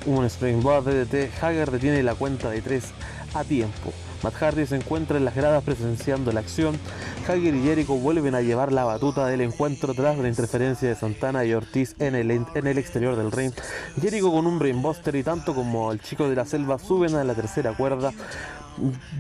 un 0.05 0.27
Springboard 0.27 0.85
DDT, 0.85 1.43
Hager 1.43 1.71
detiene 1.71 2.03
la 2.03 2.17
cuenta 2.17 2.51
de 2.51 2.61
3 2.61 2.85
a 3.33 3.45
tiempo. 3.45 3.95
Matt 4.23 4.35
Hardy 4.35 4.67
se 4.67 4.77
encuentra 4.77 5.19
en 5.19 5.25
las 5.25 5.35
gradas 5.35 5.63
presenciando 5.65 6.33
la 6.33 6.41
acción. 6.41 6.79
Hager 7.27 7.55
y 7.55 7.63
Jericho 7.63 7.95
vuelven 7.95 8.35
a 8.35 8.43
llevar 8.43 8.71
la 8.71 8.85
batuta 8.85 9.27
del 9.27 9.41
encuentro 9.41 9.95
tras 9.95 10.19
la 10.19 10.29
interferencia 10.29 10.91
de 10.91 10.95
Santana 10.95 11.45
y 11.45 11.55
Ortiz 11.55 11.97
en 11.99 12.15
el, 12.15 12.31
en 12.31 12.67
el 12.67 12.77
exterior 12.77 13.17
del 13.17 13.33
ring. 13.33 13.53
Jericho 14.01 14.31
con 14.31 14.47
un 14.47 14.59
brainbuster 14.59 15.15
y 15.17 15.23
tanto 15.23 15.55
como 15.55 15.91
el 15.91 16.01
chico 16.01 16.29
de 16.29 16.37
la 16.37 16.45
selva 16.45 16.79
suben 16.79 17.15
a 17.15 17.25
la 17.25 17.35
tercera 17.35 17.75
cuerda. 17.75 18.13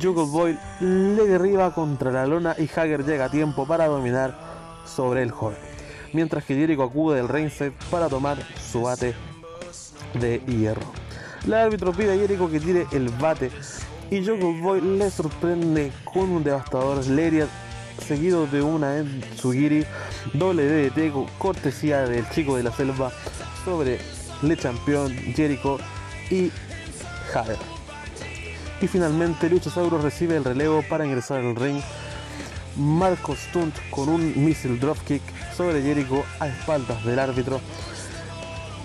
Jungle 0.03 0.27
Boy 0.27 0.59
le 0.81 1.27
derriba 1.27 1.75
contra 1.75 2.11
la 2.11 2.27
lona 2.27 2.55
y 2.59 2.65
Hager 2.65 3.07
llega 3.07 3.27
a 3.27 3.31
tiempo 3.31 3.67
para 3.67 3.87
dominar 3.87 4.37
sobre 4.85 5.23
el 5.23 5.31
joven. 5.31 5.59
Mientras 6.13 6.45
que 6.45 6.55
Jericho 6.55 6.83
acude 6.83 7.17
del 7.17 7.29
ringside 7.29 7.73
para 7.91 8.09
tomar 8.09 8.37
su 8.71 8.83
bate 8.83 9.15
de 10.21 10.41
hierro. 10.47 10.93
El 11.47 11.55
árbitro 11.55 11.93
pide 11.93 12.13
a 12.13 12.17
Jericho 12.17 12.51
que 12.51 12.61
tire 12.61 12.87
el 12.93 13.09
bate 13.09 13.51
y 14.11 14.25
Jungle 14.25 14.61
Boy 14.61 14.81
le 14.83 15.11
sorprende 15.11 15.91
con 16.05 16.31
un 16.31 16.45
devastador 16.45 17.07
Lariat 17.07 17.49
seguido 18.07 18.47
de 18.47 18.63
una 18.63 18.99
Enzugiri 18.99 19.85
doble 20.33 20.91
DDT 20.91 21.13
cortesía 21.39 22.03
del 22.03 22.29
chico 22.31 22.57
de 22.57 22.63
la 22.63 22.73
selva 22.73 23.13
sobre 23.65 23.99
Le 24.43 24.57
Champion, 24.57 25.11
Jericho 25.35 25.79
y 26.31 26.51
Hager. 27.35 27.59
Y 28.81 28.87
finalmente 28.87 29.49
Luchasaurus 29.49 30.03
recibe 30.03 30.37
el 30.37 30.45
relevo 30.45 30.83
para 30.89 31.05
ingresar 31.07 31.41
al 31.41 31.57
ring. 31.57 31.81
Marco 32.77 33.37
Stunt 33.37 33.75
con 33.91 34.09
un 34.09 34.45
missile 34.45 34.79
dropkick 34.79 35.23
sobre 35.57 35.81
Jericho 35.83 36.25
a 36.41 36.49
espaldas 36.49 37.05
del 37.05 37.19
árbitro. 37.19 37.61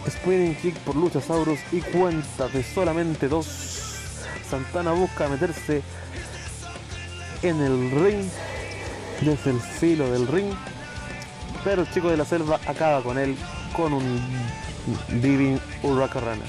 Spinning 0.07 0.55
kick 0.55 0.75
por 0.79 0.95
Luchasaurus 0.95 1.59
y 1.71 1.81
cuenta 1.81 2.47
de 2.47 2.63
solamente 2.63 3.27
dos. 3.27 3.47
Santana 4.49 4.91
busca 4.91 5.27
meterse 5.27 5.81
en 7.41 7.61
el 7.61 7.91
ring, 7.91 8.29
desde 9.21 9.51
el 9.51 9.59
filo 9.59 10.09
del 10.11 10.27
ring, 10.27 10.53
pero 11.63 11.81
el 11.81 11.91
chico 11.91 12.09
de 12.09 12.17
la 12.17 12.25
selva 12.25 12.59
acaba 12.65 13.01
con 13.01 13.17
él 13.17 13.35
con 13.75 13.93
un 13.93 14.21
Diving 15.21 15.59
Hurracarrana. 15.83 16.45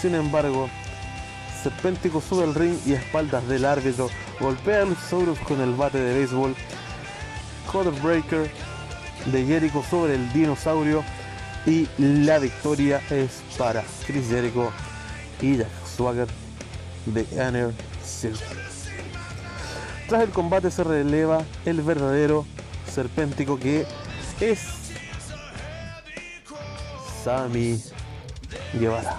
Sin 0.00 0.14
embargo, 0.14 0.68
Serpéntico 1.62 2.20
sube 2.20 2.44
al 2.44 2.54
ring 2.54 2.76
y 2.86 2.94
a 2.94 2.98
espaldas 2.98 3.46
del 3.46 3.64
árbitro 3.64 4.10
golpea 4.40 4.82
a 4.82 4.84
Luchasaurus 4.84 5.38
con 5.40 5.60
el 5.60 5.74
bate 5.74 5.98
de 5.98 6.14
béisbol. 6.14 6.54
Breaker 8.02 8.50
de 9.26 9.46
Jericho 9.46 9.82
sobre 9.88 10.16
el 10.16 10.32
dinosaurio 10.32 11.02
y 11.64 11.88
la 11.96 12.38
victoria 12.38 13.00
es 13.08 13.42
para 13.56 13.82
Chris 14.06 14.28
Jericho 14.28 14.70
y 15.40 15.56
Jack 15.56 15.70
Swagger 15.96 16.28
de 17.06 17.22
Inner 17.32 17.72
Circle. 18.04 18.71
Tras 20.08 20.22
el 20.22 20.30
combate 20.30 20.70
se 20.70 20.84
releva 20.84 21.42
el 21.64 21.80
verdadero 21.82 22.44
serpéntico 22.92 23.58
que 23.58 23.86
es 24.40 24.60
Sammy 27.24 27.80
Guevara. 28.74 29.16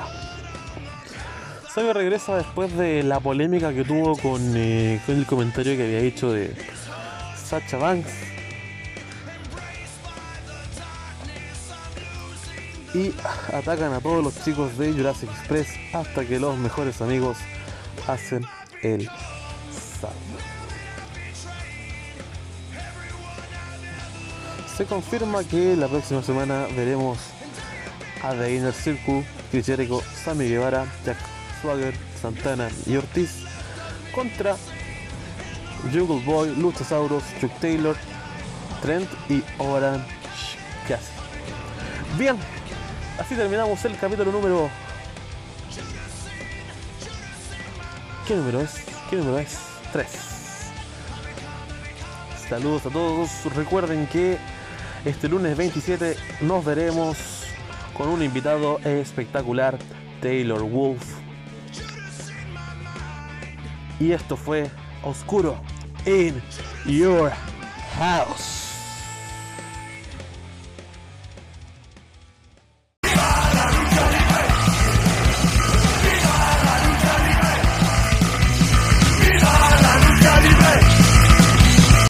Sammy 1.73 1.91
regresa 1.93 2.37
después 2.37 2.75
de 2.77 3.01
la 3.03 3.19
polémica 3.19 3.73
que 3.73 3.83
tuvo 3.83 4.15
con, 4.17 4.55
eh, 4.55 5.01
con 5.05 5.15
el 5.15 5.25
comentario 5.25 5.75
que 5.75 5.83
había 5.83 5.99
hecho 5.99 6.31
de 6.31 6.53
Sacha 7.35 7.77
Banks 7.77 8.11
y 12.93 13.11
atacan 13.51 13.93
a 13.93 13.99
todos 13.99 14.23
los 14.23 14.43
chicos 14.43 14.77
de 14.77 14.93
Jurassic 14.93 15.29
Express 15.29 15.67
hasta 15.93 16.25
que 16.25 16.39
los 16.39 16.57
mejores 16.57 17.01
amigos 17.01 17.37
hacen 18.07 18.45
el 18.83 19.07
salto. 20.01 20.52
Se 24.75 24.85
confirma 24.85 25.43
que 25.43 25.75
la 25.75 25.87
próxima 25.87 26.23
semana 26.23 26.65
veremos 26.75 27.19
a 28.23 28.33
The 28.33 28.55
Inner 28.55 28.73
Circle, 28.73 29.23
Chris 29.51 29.67
Sammy 30.23 30.49
Guevara, 30.49 30.87
Jack 31.05 31.17
Swagger, 31.61 31.93
Santana 32.19 32.69
y 32.87 32.95
Ortiz 32.95 33.43
contra 34.15 34.55
Jungle 35.93 36.25
Boy, 36.25 36.55
Luchasaurus, 36.55 37.23
Chuck 37.39 37.51
Taylor, 37.59 37.95
Trent 38.81 39.07
y 39.29 39.43
Orange 39.59 40.07
Cassidy. 40.87 41.13
Bien, 42.17 42.35
así 43.19 43.35
terminamos 43.35 43.85
el 43.85 43.95
capítulo 43.99 44.31
número. 44.31 44.71
¿Qué 48.27 48.35
número 48.35 48.61
es? 48.61 48.71
¿Qué 49.09 49.17
número 49.17 49.37
es? 49.37 49.55
3. 49.91 50.07
Saludos 52.49 52.85
a 52.87 52.89
todos. 52.89 53.29
Recuerden 53.55 54.07
que 54.07 54.37
este 55.05 55.27
lunes 55.27 55.57
27 55.57 56.15
nos 56.41 56.63
veremos 56.63 57.43
con 57.93 58.09
un 58.09 58.23
invitado 58.23 58.79
espectacular, 58.79 59.77
Taylor 60.21 60.63
Wolf. 60.63 61.03
Y 63.99 64.11
esto 64.11 64.35
fue 64.35 64.69
Oscuro 65.03 65.61
in 66.05 66.41
Your 66.85 67.31
House. 67.97 68.62